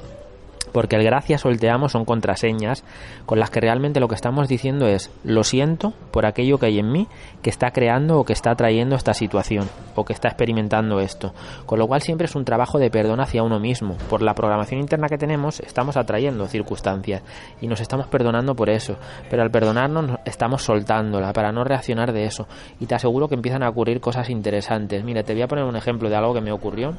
[0.77, 2.83] porque el gracias o el te amo son contraseñas
[3.25, 6.77] con las que realmente lo que estamos diciendo es lo siento por aquello que hay
[6.77, 7.07] en mí
[7.41, 11.33] que está creando o que está trayendo esta situación o que está experimentando esto.
[11.65, 13.97] Con lo cual siempre es un trabajo de perdón hacia uno mismo.
[14.07, 17.23] Por la programación interna que tenemos estamos atrayendo circunstancias
[17.59, 18.97] y nos estamos perdonando por eso.
[19.31, 22.47] Pero al perdonarnos estamos soltándola para no reaccionar de eso.
[22.79, 25.03] Y te aseguro que empiezan a ocurrir cosas interesantes.
[25.03, 26.93] Mira, te voy a poner un ejemplo de algo que me ocurrió.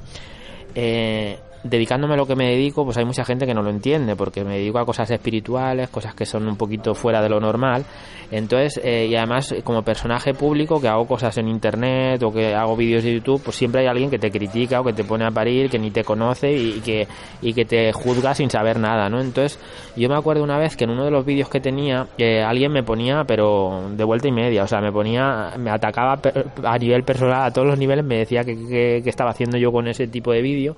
[0.74, 4.16] Eh, dedicándome a lo que me dedico, pues hay mucha gente que no lo entiende,
[4.16, 7.84] porque me dedico a cosas espirituales, cosas que son un poquito fuera de lo normal.
[8.30, 12.76] Entonces, eh, y además, como personaje público, que hago cosas en internet o que hago
[12.76, 15.30] vídeos de YouTube, pues siempre hay alguien que te critica o que te pone a
[15.30, 17.08] parir, que ni te conoce y, que,
[17.40, 19.20] y que te juzga sin saber nada, ¿no?
[19.20, 19.58] Entonces,
[19.96, 22.70] yo me acuerdo una vez que en uno de los vídeos que tenía, eh, alguien
[22.70, 26.20] me ponía, pero de vuelta y media, o sea, me ponía, me atacaba
[26.64, 29.88] a nivel personal, a todos los niveles, me decía que, que estaba haciendo yo con
[29.88, 30.76] ese tipo de vídeo.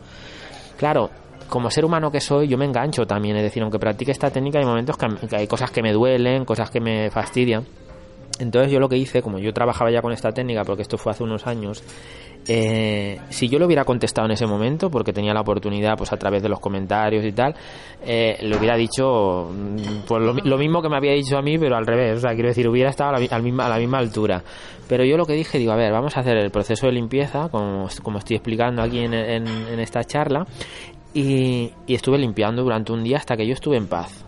[0.81, 1.11] Claro,
[1.51, 3.37] como ser humano que soy, yo me engancho también.
[3.37, 6.71] Es decir, aunque practique esta técnica, hay momentos que, hay cosas que me duelen, cosas
[6.71, 7.67] que me fastidian.
[8.41, 11.13] Entonces yo lo que hice, como yo trabajaba ya con esta técnica, porque esto fue
[11.13, 11.85] hace unos años,
[12.49, 16.17] eh, si yo lo hubiera contestado en ese momento, porque tenía la oportunidad, pues a
[16.17, 17.55] través de los comentarios y tal,
[18.05, 21.77] eh, le hubiera dicho mm, pues lo, mismo que me había dicho a mí, pero
[21.77, 22.17] al revés.
[22.17, 24.43] O sea, quiero decir, hubiera estado a la, misma, a la misma altura.
[24.89, 27.49] Pero yo lo que dije, digo, a ver, vamos a hacer el proceso de limpieza,
[27.51, 29.15] como, estoy explicando aquí en,
[29.79, 30.47] esta charla,
[31.15, 34.25] y estuve limpiando durante un día hasta que yo estuve en paz.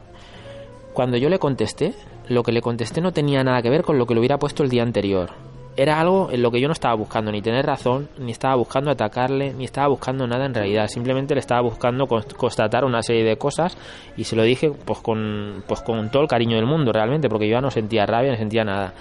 [0.92, 1.94] Cuando yo le contesté,
[2.28, 4.62] lo que le contesté no tenía nada que ver con lo que le hubiera puesto
[4.62, 5.30] el día anterior.
[5.74, 8.90] Era algo en lo que yo no estaba buscando ni tener razón, ni estaba buscando
[8.90, 10.87] atacarle, ni estaba buscando nada en realidad.
[10.87, 13.76] Simplemente le estaba buscando constatar una serie de cosas
[14.16, 17.48] y se lo dije pues con, pues con todo el cariño del mundo realmente, porque
[17.48, 18.92] yo ya no sentía rabia, ni sentía nada.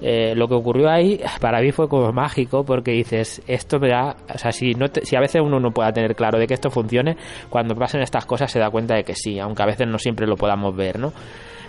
[0.00, 4.14] Eh, lo que ocurrió ahí para mí fue como mágico porque dices esto me da
[4.32, 6.70] o sea si no si a veces uno no pueda tener claro de que esto
[6.70, 7.16] funcione
[7.50, 10.28] cuando pasen estas cosas se da cuenta de que sí aunque a veces no siempre
[10.28, 11.12] lo podamos ver no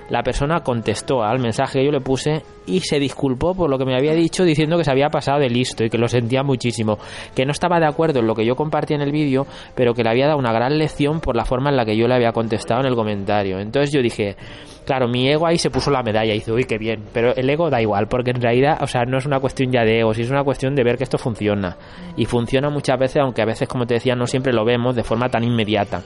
[0.10, 3.86] la persona contestó al mensaje que yo le puse y se disculpó por lo que
[3.86, 6.98] me había dicho diciendo que se había pasado de listo y que lo sentía muchísimo,
[7.36, 9.46] que no estaba de acuerdo en lo que yo compartí en el vídeo,
[9.76, 12.08] pero que le había dado una gran lección por la forma en la que yo
[12.08, 13.60] le había contestado en el comentario.
[13.60, 14.36] Entonces yo dije,
[14.86, 17.50] claro, mi ego ahí se puso la medalla y dice, uy, qué bien, pero el
[17.50, 20.12] ego da igual, porque en realidad, o sea, no es una cuestión ya de ego,
[20.12, 21.78] es una cuestión de ver que esto funciona.
[22.18, 25.04] Y funciona muchas veces, aunque a veces, como te decía, no siempre lo vemos de
[25.04, 26.02] forma tan inmediata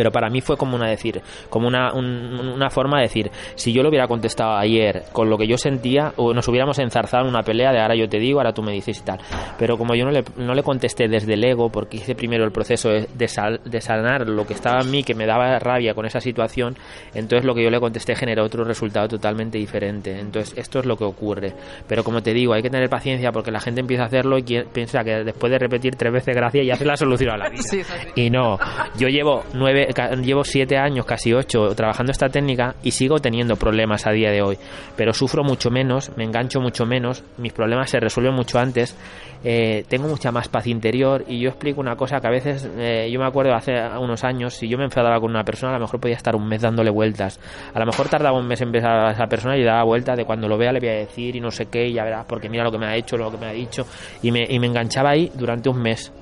[0.00, 3.82] pero para mí fue como una decir, como una, una forma de decir, si yo
[3.82, 7.42] lo hubiera contestado ayer con lo que yo sentía, o nos hubiéramos enzarzado en una
[7.42, 9.18] pelea de ahora yo te digo, ahora tú me dices y tal.
[9.58, 12.50] Pero como yo no le, no le contesté desde el ego, porque hice primero el
[12.50, 16.20] proceso de, de sanar lo que estaba en mí, que me daba rabia con esa
[16.20, 16.78] situación,
[17.12, 20.18] entonces lo que yo le contesté generó otro resultado totalmente diferente.
[20.18, 21.52] Entonces esto es lo que ocurre.
[21.86, 24.44] Pero como te digo, hay que tener paciencia porque la gente empieza a hacerlo y
[24.72, 27.60] piensa que después de repetir tres veces gracias ya se la solución a la vida.
[28.14, 28.58] y no,
[28.96, 29.89] yo llevo nueve
[30.22, 34.42] llevo siete años, casi ocho, trabajando esta técnica y sigo teniendo problemas a día de
[34.42, 34.58] hoy.
[34.96, 38.96] Pero sufro mucho menos, me engancho mucho menos, mis problemas se resuelven mucho antes,
[39.42, 43.08] eh, tengo mucha más paz interior y yo explico una cosa que a veces, eh,
[43.10, 45.84] yo me acuerdo hace unos años, si yo me enfadaba con una persona, a lo
[45.84, 47.40] mejor podía estar un mes dándole vueltas.
[47.72, 50.24] A lo mejor tardaba un mes en ver a esa persona y daba vuelta de
[50.24, 52.48] cuando lo vea le voy a decir y no sé qué, y ya verás, porque
[52.48, 53.86] mira lo que me ha hecho, lo que me ha dicho,
[54.22, 56.12] y me, y me enganchaba ahí durante un mes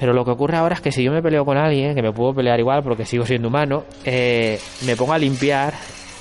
[0.00, 2.10] pero lo que ocurre ahora es que si yo me peleo con alguien, que me
[2.10, 5.74] puedo pelear igual porque sigo siendo humano, eh, me pongo a limpiar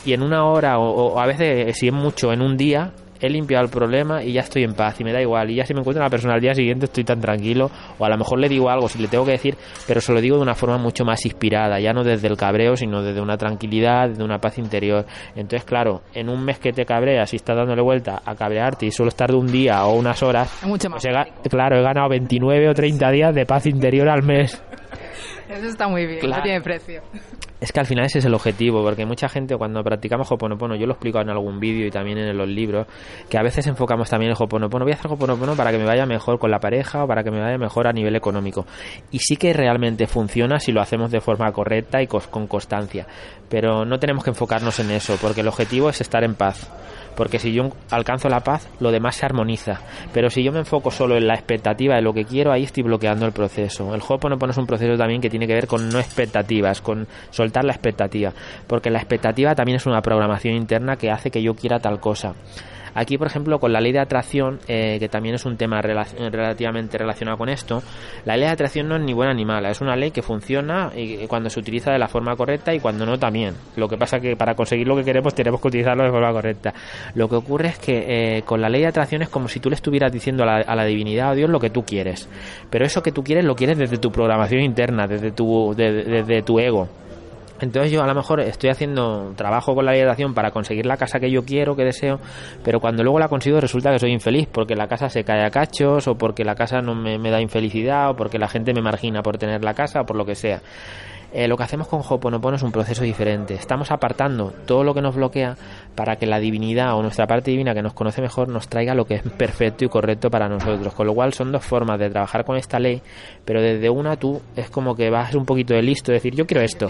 [0.05, 3.29] y en una hora o, o, a veces si es mucho en un día he
[3.29, 5.49] limpiado el problema y ya estoy en paz y me da igual.
[5.49, 8.09] Y ya si me encuentro una persona al día siguiente estoy tan tranquilo o a
[8.09, 9.55] lo mejor le digo algo si le tengo que decir,
[9.87, 12.75] pero se lo digo de una forma mucho más inspirada, ya no desde el cabreo,
[12.75, 15.05] sino desde una tranquilidad, de una paz interior.
[15.35, 18.91] Entonces, claro, en un mes que te cabreas y estás dándole vuelta a cabrearte y
[18.91, 21.03] solo estar de un día o unas horas, mucho más.
[21.03, 24.61] Pues claro, he ganado 29 o 30 días de paz interior al mes.
[25.49, 27.01] Eso está muy bien, no tiene precio.
[27.59, 30.85] Es que al final ese es el objetivo, porque mucha gente cuando practicamos Hoponopono, yo
[30.85, 32.87] lo explico en algún vídeo y también en los libros,
[33.29, 36.05] que a veces enfocamos también el Hoponopono, voy a hacer Hoponopono para que me vaya
[36.05, 38.65] mejor con la pareja o para que me vaya mejor a nivel económico.
[39.11, 43.05] Y sí que realmente funciona si lo hacemos de forma correcta y con constancia,
[43.49, 46.69] pero no tenemos que enfocarnos en eso, porque el objetivo es estar en paz
[47.19, 49.81] porque si yo alcanzo la paz, lo demás se armoniza.
[50.13, 52.83] Pero si yo me enfoco solo en la expectativa de lo que quiero, ahí estoy
[52.83, 53.93] bloqueando el proceso.
[53.93, 57.65] El Ho'oponopono es un proceso también que tiene que ver con no expectativas, con soltar
[57.65, 58.31] la expectativa,
[58.67, 62.35] porque la expectativa también es una programación interna que hace que yo quiera tal cosa.
[62.93, 66.97] Aquí, por ejemplo, con la ley de atracción, eh, que también es un tema relativamente
[66.97, 67.81] relacionado con esto,
[68.25, 70.91] la ley de atracción no es ni buena ni mala, es una ley que funciona
[70.95, 73.55] y, cuando se utiliza de la forma correcta y cuando no también.
[73.75, 76.73] Lo que pasa que para conseguir lo que queremos tenemos que utilizarlo de forma correcta.
[77.15, 79.69] Lo que ocurre es que eh, con la ley de atracción es como si tú
[79.69, 82.29] le estuvieras diciendo a la, divinidad o Dios lo que tú quieres.
[82.69, 86.59] Pero eso que tú quieres lo quieres desde tu programación interna, desde tu, desde tu
[86.59, 86.87] ego.
[87.61, 91.19] Entonces yo a lo mejor estoy haciendo trabajo con la liberación para conseguir la casa
[91.19, 92.19] que yo quiero, que deseo,
[92.63, 95.49] pero cuando luego la consigo resulta que soy infeliz porque la casa se cae a
[95.49, 98.81] cachos o porque la casa no me, me da infelicidad o porque la gente me
[98.81, 100.61] margina por tener la casa o por lo que sea.
[101.31, 103.53] Eh, lo que hacemos con Hoponopono es un proceso diferente.
[103.53, 105.55] Estamos apartando todo lo que nos bloquea
[105.95, 109.05] para que la divinidad o nuestra parte divina que nos conoce mejor nos traiga lo
[109.05, 110.93] que es perfecto y correcto para nosotros.
[110.93, 113.01] Con lo cual son dos formas de trabajar con esta ley,
[113.45, 116.61] pero desde una tú es como que vas un poquito de listo, decir yo quiero
[116.61, 116.89] esto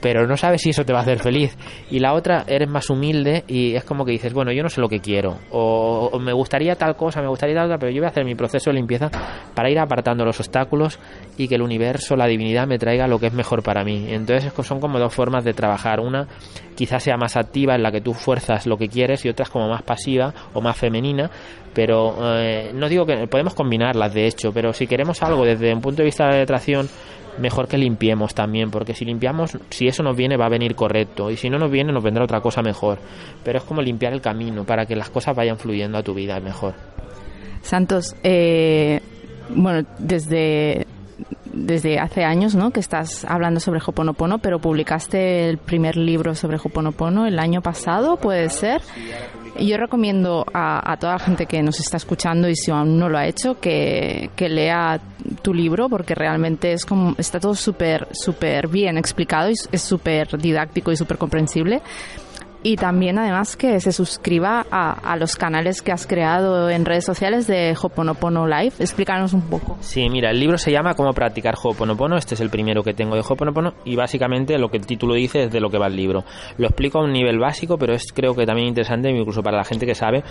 [0.00, 1.56] pero no sabes si eso te va a hacer feliz.
[1.90, 4.80] Y la otra, eres más humilde y es como que dices, bueno, yo no sé
[4.80, 8.06] lo que quiero, o, me gustaría tal cosa, me gustaría tal otra, pero yo voy
[8.06, 9.10] a hacer mi proceso de limpieza
[9.54, 10.98] para ir apartando los obstáculos
[11.36, 14.06] y que el universo, la divinidad me traiga lo que es mejor para mí.
[14.08, 16.00] Entonces son como dos formas de trabajar.
[16.00, 16.26] Una
[16.74, 19.50] quizás sea más activa, en la que tú fuerzas lo que quieres, y otra es
[19.50, 21.28] como más pasiva o más femenina,
[21.74, 25.80] pero eh, no digo que podemos combinarlas de hecho, pero si queremos algo desde un
[25.80, 26.88] punto de vista de atracción
[27.38, 31.30] mejor que limpiemos también, porque si limpiamos, si eso nos viene, va a venir correcto,
[31.30, 32.98] y si no nos viene, nos vendrá otra cosa mejor.
[33.44, 36.40] Pero es como limpiar el camino para que las cosas vayan fluyendo a tu vida
[36.40, 36.74] mejor.
[37.62, 39.00] Santos, eh,
[39.50, 40.86] bueno, desde
[41.52, 42.70] desde hace años, ¿no?
[42.70, 48.16] Que estás hablando sobre Hoponopono, pero publicaste el primer libro sobre Hoponopono el año pasado,
[48.16, 48.82] ¿puede ser?
[49.58, 53.18] Yo recomiendo a, toda la gente que nos está escuchando y si aún no lo
[53.18, 55.00] ha hecho que, lea
[55.42, 60.38] tu libro porque realmente es como está todo súper súper bien explicado y es súper
[60.38, 61.82] didáctico y súper comprensible
[62.62, 67.46] y también además que se suscriba a, los canales que has creado en redes sociales
[67.46, 68.74] de Hoponopono Live.
[68.78, 69.76] Explícanos un poco.
[69.80, 72.16] Sí, mira, el libro se llama Cómo practicar Hoponopono.
[72.16, 75.44] Este es el primero que tengo de Hoponopono y básicamente lo que el título dice
[75.44, 76.24] es de lo que va el libro.
[76.56, 79.64] Lo explico a un nivel básico, pero es creo que también interesante incluso para la
[79.64, 80.22] gente que sabe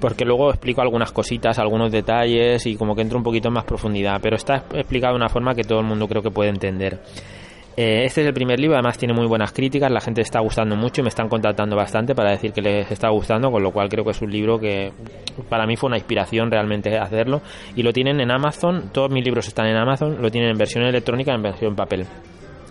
[0.00, 3.64] porque luego explico algunas cositas, algunos detalles y como que entro un poquito en más
[3.64, 7.00] profundidad, pero está explicado de una forma que todo el mundo creo que puede entender.
[7.80, 10.74] Eh, este es el primer libro, además tiene muy buenas críticas, la gente está gustando
[10.74, 13.88] mucho y me están contactando bastante para decir que les está gustando, con lo cual
[13.88, 14.90] creo que es un libro que
[15.48, 17.40] para mí fue una inspiración realmente hacerlo.
[17.76, 20.82] Y lo tienen en Amazon, todos mis libros están en Amazon, lo tienen en versión
[20.86, 22.04] electrónica y en versión papel.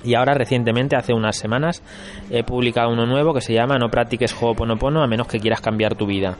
[0.04, 1.82] Y ahora recientemente, hace unas semanas,
[2.30, 5.96] he publicado uno nuevo que se llama No practiques Ho'oponopono a menos que quieras cambiar
[5.96, 6.36] tu vida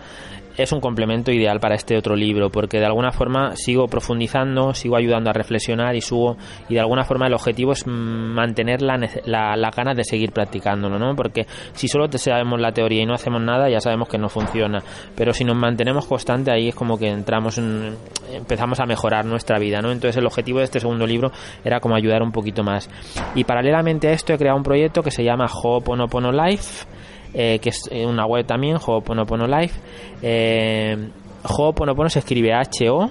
[0.58, 4.98] es un complemento ideal para este otro libro, porque de alguna forma sigo profundizando, sigo
[4.98, 9.72] ayudando a reflexionar y subo, y de alguna forma el objetivo es mantener la, la,
[9.72, 11.16] ganas de seguir practicándolo, ¿no?
[11.16, 14.30] Porque si solo te sabemos la teoría y no hacemos nada, ya sabemos que no
[14.30, 14.80] funciona,
[15.16, 17.96] pero si nos mantenemos constante ahí es como que entramos en,
[18.34, 19.92] empezamos a mejorar nuestra vida, ¿no?
[19.92, 21.32] Entonces el objetivo de este segundo libro
[21.64, 22.90] era como ayudar un poquito más.
[23.36, 26.86] Y paralelamente a esto he creado un proyecto que se llama Ho'oponopono Life,
[27.34, 29.80] eh, que es eh, una web también, Ho'oponopono Life.
[30.22, 31.10] Eh,
[31.44, 33.10] Ho'oponopono se escribe H-O,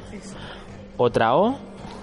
[0.96, 1.56] otra O,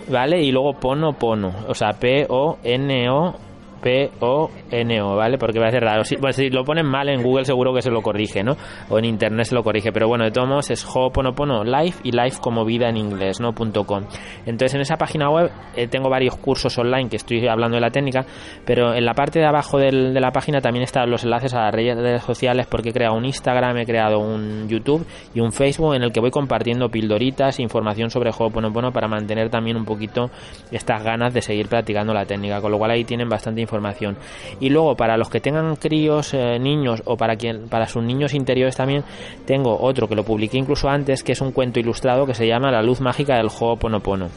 [0.09, 0.41] ¿vale?
[0.41, 3.35] Y luego Pono Pono, o sea, P-O-N-O
[3.83, 5.37] P-O-N-O, ¿vale?
[5.37, 6.03] Porque va a ser raro.
[6.05, 8.55] Si, si lo ponen mal en Google seguro que se lo corrige, ¿no?
[8.89, 9.91] O en Internet se lo corrige.
[9.91, 13.53] Pero bueno, de todos modos es Ho'oponopono Life y Life como vida en inglés, ¿no?
[13.53, 14.05] .com.
[14.45, 17.89] Entonces en esa página web eh, tengo varios cursos online que estoy hablando de la
[17.89, 18.25] técnica,
[18.65, 21.73] pero en la parte de abajo de la página también están los enlaces a las
[21.73, 26.03] redes sociales porque he creado un Instagram, he creado un YouTube y un Facebook en
[26.03, 30.29] el que voy compartiendo pildoritas, información sobre Ho'oponopono para mantener también un poquito
[30.71, 34.17] estas ganas de seguir practicando la técnica, con lo cual ahí tienen bastante información información.
[34.59, 38.33] Y luego para los que tengan críos, eh, niños o para quien para sus niños
[38.33, 39.03] interiores también
[39.45, 42.71] tengo otro que lo publiqué incluso antes, que es un cuento ilustrado que se llama
[42.71, 44.29] La luz mágica del Ho'oponopono.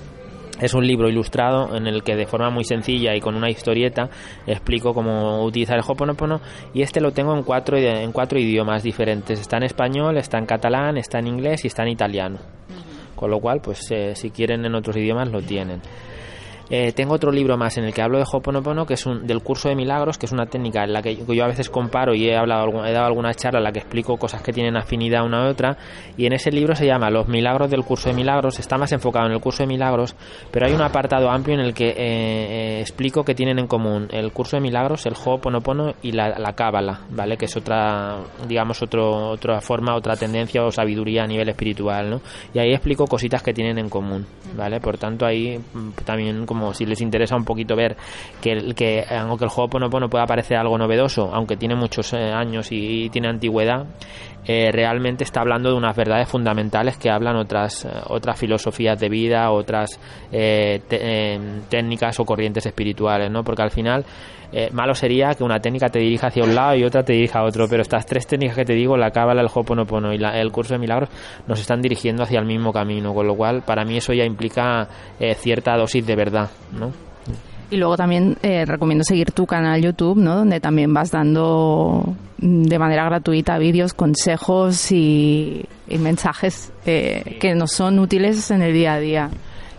[0.58, 4.08] Es un libro ilustrado en el que de forma muy sencilla y con una historieta
[4.46, 6.40] explico cómo utilizar el Ho'oponopono
[6.72, 9.38] y este lo tengo en cuatro, en cuatro idiomas diferentes.
[9.38, 12.38] Está en español, está en catalán, está en inglés y está en italiano.
[13.14, 15.80] Con lo cual, pues eh, si quieren en otros idiomas lo tienen.
[16.68, 19.40] Eh, tengo otro libro más en el que hablo de Hoponopono, que es un, del
[19.42, 22.28] curso de milagros, que es una técnica en la que yo a veces comparo y
[22.28, 25.46] he, hablado, he dado alguna charla en la que explico cosas que tienen afinidad una
[25.46, 25.76] a otra.
[26.16, 28.58] Y en ese libro se llama Los milagros del curso de milagros.
[28.58, 30.16] Está más enfocado en el curso de milagros,
[30.50, 34.08] pero hay un apartado amplio en el que eh, eh, explico que tienen en común
[34.10, 37.36] el curso de milagros, el Hoponopono y la, la Cábala, ¿vale?
[37.36, 42.20] Que es otra, digamos, otro, otra forma, otra tendencia o sabiduría a nivel espiritual, ¿no?
[42.52, 44.26] Y ahí explico cositas que tienen en común,
[44.56, 44.80] ¿vale?
[44.80, 47.96] Por tanto, ahí mm, también si les interesa un poquito ver
[48.40, 52.68] que, que aunque el juego Ponopono pueda parecer algo novedoso, aunque tiene muchos eh, años
[52.70, 53.86] y, tiene antigüedad,
[54.44, 59.08] eh, realmente está hablando de unas verdades fundamentales que hablan otras, eh, otras filosofías de
[59.08, 59.98] vida, otras
[60.30, 63.42] técnicas o corrientes espirituales, ¿no?
[63.42, 64.04] Porque al final
[64.72, 67.44] malo sería que una técnica te dirija hacia un lado y otra te dirija a
[67.44, 70.74] otro, pero estas tres técnicas que te digo, la cábala, el Hoponopono y el curso
[70.74, 71.08] de milagros,
[71.46, 74.88] nos están dirigiendo hacia el mismo camino, con lo cual para mí eso ya implica
[75.38, 77.06] cierta dosis de verdad, ¿no?
[77.68, 80.36] Y luego también eh, recomiendo seguir tu canal YouTube, ¿no?
[80.36, 87.72] Donde también vas dando mm, de manera gratuita vídeos, consejos y, mensajes eh, que nos
[87.72, 89.30] son útiles en el día a día.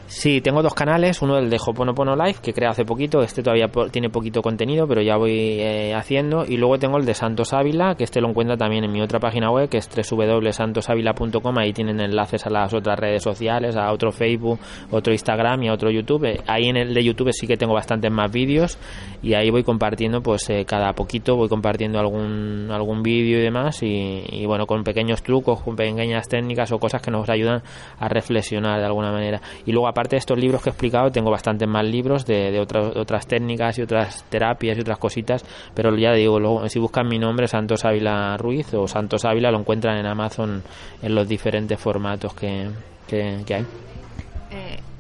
[0.09, 3.67] Sí, tengo dos canales, uno el de Hoponopono Live, que creé hace poquito, este todavía
[3.91, 7.95] tiene poquito contenido, pero ya voy eh, haciendo, y luego tengo el de Santos Ávila,
[7.95, 11.99] que este lo encuentra también en mi otra página web, que es www.santosavila.com, ahí tienen
[11.99, 14.59] enlaces a las otras redes sociales, a otro Facebook,
[14.91, 16.23] otro Instagram y a otro YouTube.
[16.23, 18.77] Eh, ahí en el de YouTube sí que tengo bastantes más vídeos,
[19.21, 23.83] y ahí voy compartiendo, pues eh, cada poquito voy compartiendo algún, algún vídeo y demás,
[23.83, 27.61] y, y bueno, con pequeños trucos, con pequeñas técnicas o cosas que nos ayudan
[27.99, 29.41] a reflexionar de alguna manera.
[29.65, 32.59] Y luego aparte de estos libros que he explicado, tengo bastantes más libros de, de
[32.59, 37.17] otras técnicas y otras terapias y otras cositas, pero ya digo, luego, si buscan mi
[37.17, 40.61] nombre, Santos Ávila Ruiz o Santos Ávila, lo encuentran en Amazon
[41.01, 42.69] en los diferentes formatos que,
[43.07, 43.65] que, hay.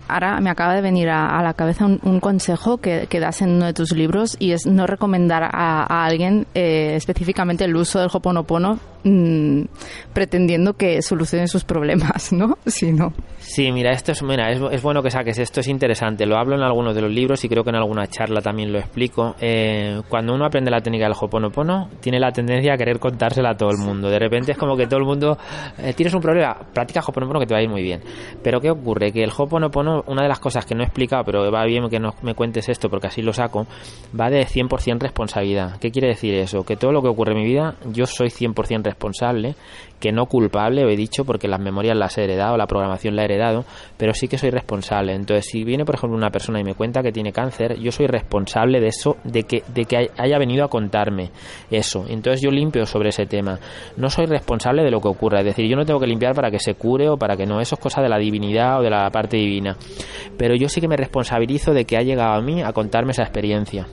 [0.07, 3.65] Ahora me acaba de venir a, la cabeza un, consejo que, que, das en uno
[3.65, 8.79] de tus libros y es no recomendar a, alguien eh, específicamente el uso del Hoponopono
[9.03, 9.67] Mm,
[10.13, 12.57] pretendiendo que solucione sus problemas, ¿no?
[12.65, 13.13] Si no.
[13.37, 16.25] Sí, mira, esto es, mira, es, bueno que saques esto, es interesante.
[16.25, 18.79] Lo hablo en algunos de los libros y creo que en alguna charla también lo
[18.79, 19.35] explico.
[19.39, 23.55] Eh, cuando uno aprende la técnica del Hoponopono, tiene la tendencia a querer contársela a
[23.55, 24.09] todo el mundo.
[24.09, 25.37] De repente es como que todo el mundo,
[25.77, 28.01] eh, tienes un problema, practica Hoponopono que te va a ir muy bien.
[28.43, 29.11] Pero ¿qué ocurre?
[29.13, 31.99] Que el Hoponopono una de las cosas que no he explicado, pero va bien que
[31.99, 33.67] no me cuentes esto porque así lo saco,
[34.19, 35.79] va de 100% responsabilidad.
[35.79, 36.63] ¿Qué quiere decir eso?
[36.63, 39.55] Que todo lo que ocurre en mi vida, yo soy 100% responsable
[39.99, 43.25] que no culpable, he dicho, porque las memorias las he heredado, la programación la he
[43.25, 43.65] heredado,
[43.97, 45.13] pero sí que soy responsable.
[45.13, 48.07] Entonces, si viene, por ejemplo, una persona y me cuenta que tiene cáncer, yo soy
[48.07, 51.31] responsable de eso, de que, de que haya venido a contarme
[51.71, 52.05] eso.
[52.07, 53.59] Entonces, yo limpio sobre ese tema.
[53.97, 56.51] No soy responsable de lo que ocurra, es decir, yo no tengo que limpiar para
[56.51, 58.89] que se cure o para que no, eso es cosa de la divinidad o de
[58.89, 59.75] la parte divina.
[60.37, 63.23] Pero yo sí que me responsabilizo de que ha llegado a mí a contarme esa
[63.23, 63.87] experiencia.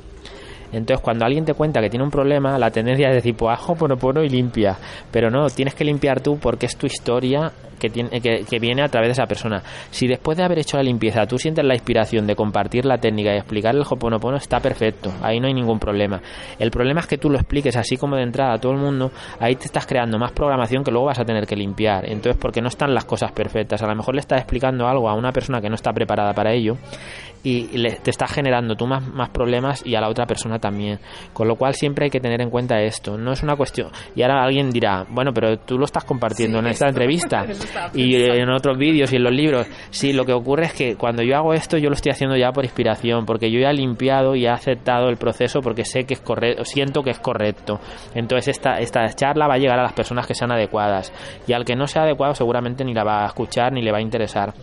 [0.77, 3.75] Entonces, cuando alguien te cuenta que tiene un problema, la tendencia es decir, pues ajo,
[3.75, 4.77] pono, pono y limpia.
[5.11, 8.89] Pero no, tienes que limpiar tú porque es tu historia que, tiene, que, viene a
[8.89, 9.63] través de esa persona.
[9.91, 13.35] Si después de haber hecho la limpieza tú sientes la inspiración de compartir la técnica
[13.35, 15.13] y explicar el Hoponopono, está perfecto.
[15.23, 16.21] Ahí no hay ningún problema.
[16.59, 19.11] El problema es que tú lo expliques así como de entrada a todo el mundo,
[19.39, 22.09] ahí te estás creando más programación que luego vas a tener que limpiar.
[22.09, 23.83] Entonces, porque no están las cosas perfectas.
[23.83, 26.53] A lo mejor le estás explicando algo a una persona que no está preparada para
[26.53, 26.77] ello
[27.45, 27.67] y
[28.03, 30.99] te estás generando tú más, más problemas y a la otra persona también.
[31.35, 33.19] Con lo cual siempre hay que tener en cuenta esto.
[33.19, 33.91] No es una cuestión.
[34.17, 37.45] Y ahora alguien dirá, bueno, pero tú lo estás compartiendo en esta entrevista
[37.95, 39.67] y en otros vídeos y en los libros.
[39.91, 42.51] Sí, lo que ocurre es que cuando yo hago esto, yo lo estoy haciendo ya
[42.51, 46.15] por inspiración, porque yo ya he limpiado y he aceptado el proceso porque sé que
[46.15, 47.79] es correcto, siento que es correcto.
[48.15, 51.13] Entonces esta, esta charla va a llegar a las personas que sean adecuadas.
[51.47, 53.99] Y al que no sea adecuado seguramente ni la va a escuchar ni le va
[53.99, 54.55] a interesar.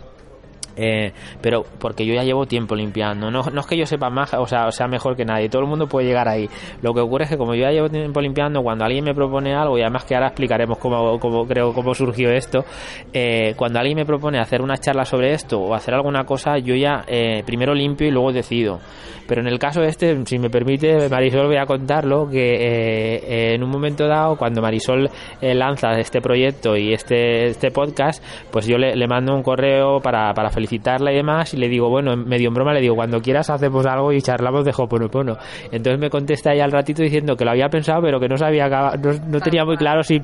[0.76, 4.32] Eh, pero porque yo ya llevo tiempo limpiando, no, no es que yo sepa más,
[4.34, 6.48] o sea, sea mejor que nadie, todo el mundo puede llegar ahí.
[6.80, 9.54] Lo que ocurre es que como yo ya llevo tiempo limpiando, cuando alguien me propone
[9.54, 12.64] algo, y además que ahora explicaremos cómo, cómo creo cómo surgió esto,
[13.12, 16.74] eh, cuando alguien me propone hacer una charla sobre esto o hacer alguna cosa, yo
[16.74, 18.80] ya eh, primero limpio y luego decido.
[19.26, 23.70] Pero en el caso este, si me permite, Marisol, voy a contarlo, que en un
[23.70, 25.08] momento dado, cuando Marisol
[25.40, 30.50] lanza este proyecto y este, este podcast, pues yo le mando un correo para, para
[30.62, 33.84] felicitarla y demás, y le digo, bueno, medio en broma le digo, cuando quieras hacemos
[33.84, 35.36] algo y charlamos de Hoponopono.
[35.72, 38.68] Entonces me contesta ella al ratito diciendo que lo había pensado, pero que no sabía,
[38.68, 40.20] no, tenía muy claro si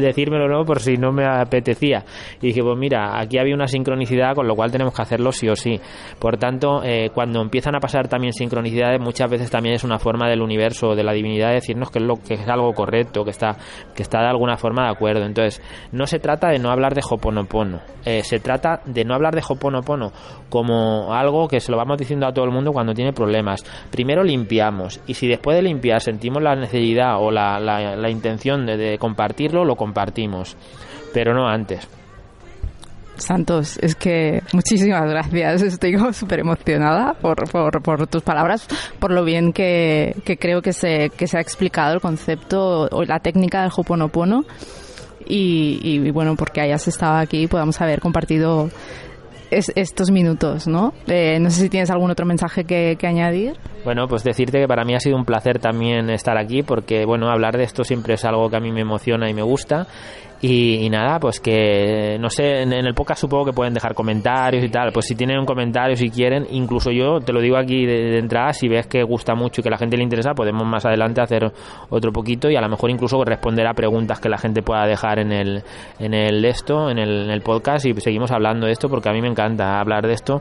[0.00, 2.04] decírmelo o no, por si no me apetecía.
[2.42, 5.48] Y dije, pues mira, aquí había una sincronicidad, con lo cual tenemos que hacerlo sí
[5.48, 5.80] o sí.
[6.18, 10.28] Por tanto, eh, cuando empiezan a pasar también sincronicidades, muchas veces también es una forma
[10.28, 13.56] del universo, de la divinidad, decirnos que es, lo, que es algo correcto, que está,
[13.94, 15.24] que está de alguna forma de acuerdo.
[15.24, 15.62] Entonces,
[15.92, 19.40] no se trata de no hablar de Hoponopono, eh, se trata de no hablar de
[19.48, 19.69] Hoponopono
[20.48, 23.64] Como algo que se lo vamos diciendo a todo el mundo cuando tiene problemas.
[23.90, 28.98] Primero limpiamos y si después de limpiar sentimos la necesidad o la, la, intención de,
[28.98, 30.56] compartirlo, lo compartimos,
[31.12, 31.88] pero no antes.
[33.16, 35.62] Santos, es que muchísimas gracias.
[35.62, 38.66] Estoy súper emocionada por, por, por, tus palabras,
[38.98, 43.04] por lo bien que, que creo que se, que se ha explicado el concepto o
[43.04, 44.44] la técnica del Hoponopono.
[45.26, 48.70] Y, y, bueno, porque hayas estado aquí y podamos haber compartido
[49.50, 50.94] estos minutos, ¿no?
[51.06, 53.58] Eh, no sé si tienes algún otro mensaje que, que, añadir.
[53.84, 57.30] Bueno, pues decirte que para mí ha sido un placer también estar aquí porque, bueno,
[57.30, 59.86] hablar de esto siempre es algo que a mí me emociona y me gusta
[60.42, 64.70] y, nada, pues que, no sé, en, el podcast supongo que pueden dejar comentarios y
[64.70, 64.90] tal.
[64.90, 68.54] Pues si tienen un comentario, si quieren, incluso yo te lo digo aquí de, entrada,
[68.54, 71.52] si ves que gusta mucho y que la gente le interesa, podemos más adelante hacer
[71.90, 75.18] otro poquito y a lo mejor incluso responder a preguntas que la gente pueda dejar
[75.18, 75.62] en el,
[75.98, 79.12] en el esto, en el, en el podcast y seguimos hablando de esto porque a
[79.12, 80.40] mí me encanta hablar de esto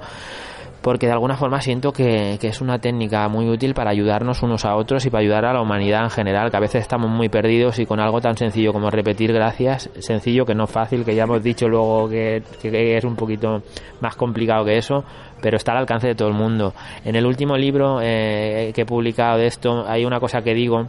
[0.81, 4.75] porque de alguna forma siento que, es una técnica muy útil para ayudarnos unos a
[4.75, 7.79] otros y para ayudar a la humanidad en general, que a veces estamos muy perdidos
[7.79, 11.43] y con algo tan sencillo como repetir gracias, sencillo que no fácil, que ya hemos
[11.43, 13.61] dicho luego que, es un poquito
[14.01, 15.03] más complicado que eso,
[15.41, 16.73] pero está al alcance de todo el mundo.
[17.05, 20.87] En el último libro eh, que he publicado de esto hay una cosa que digo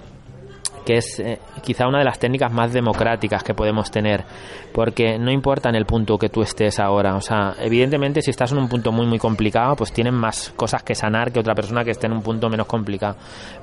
[0.90, 4.24] que es eh, quizá una de las técnicas más democráticas que podemos tener,
[4.72, 8.50] porque no importa en el punto que tú estés ahora, o sea, evidentemente si estás
[8.50, 11.84] en un punto muy muy complicado, pues tienen más cosas que sanar que otra persona
[11.84, 13.14] que esté en un punto menos complicado,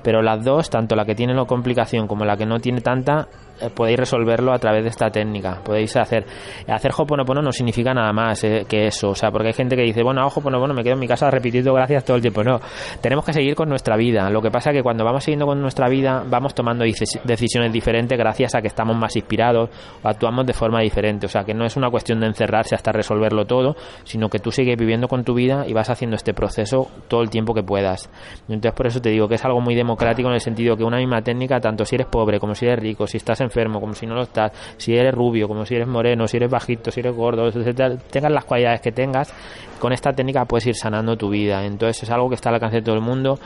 [0.02, 3.28] pero las dos, tanto la que tiene la complicación como la que no tiene tanta,
[3.62, 5.62] eh, podéis resolverlo a través de esta técnica.
[5.64, 6.26] Podéis hacer
[6.68, 9.84] hacer Hoponopono no significa nada más eh, que eso, o sea, porque hay gente que
[9.84, 12.44] dice, bueno, Hoponopono me quedo en mi casa repitiendo gracias todo el tiempo.
[12.44, 12.60] No,
[13.02, 14.30] tenemos que seguir con nuestra vida.
[14.30, 18.18] Lo que pasa es que cuando vamos siguiendo con nuestra vida, vamos tomando decisiones diferentes
[18.18, 19.70] gracias a que estamos más inspirados
[20.04, 21.26] o actuamos de forma diferente.
[21.26, 24.52] O sea, que no es una cuestión de encerrarse hasta resolverlo todo, sino que tú
[24.52, 28.10] sigues viviendo con tu vida y vas haciendo este proceso todo el tiempo que puedas.
[28.48, 30.98] Entonces, por eso te digo que es algo muy democrático en el sentido que una
[30.98, 33.94] misma técnica, tanto si eres pobre como si eres rico, si estás en enfermo, como
[33.94, 37.00] si no lo estás, si eres rubio, como si eres moreno, si eres bajito, si
[37.00, 39.34] eres gordo, etcétera, tengas las cualidades que tengas,
[39.80, 41.66] con esta técnica puedes ir sanando tu vida.
[41.66, 43.40] Entonces es algo que está al alcance de todo el mundo,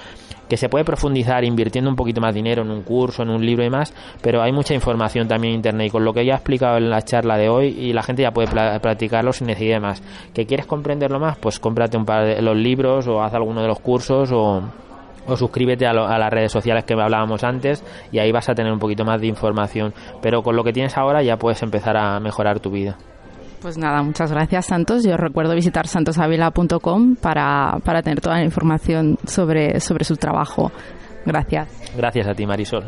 [0.47, 3.64] que se puede profundizar invirtiendo un poquito más dinero en un curso, en un libro
[3.64, 6.36] y más, pero hay mucha información también en internet y con lo que ya he
[6.36, 8.49] explicado en la charla de hoy y la gente ya puede
[8.80, 10.04] practicarlo sin necesidad de más.
[10.34, 11.38] ¿Que quieres comprenderlo más?
[11.38, 14.62] Pues cómprate un par de los libros o haz alguno de los cursos o
[15.28, 18.72] o suscríbete a, a, las redes sociales que hablábamos antes y ahí vas a tener
[18.72, 19.93] un poquito más de información.
[20.22, 22.97] Pero con lo que tienes ahora ya puedes empezar a mejorar tu vida.
[23.61, 25.03] Pues nada, muchas gracias Santos.
[25.03, 30.72] Yo recuerdo visitar santosavila.com para, para tener toda la información sobre, sobre su trabajo.
[31.26, 31.69] Gracias.
[31.95, 32.86] Gracias a ti, Marisol.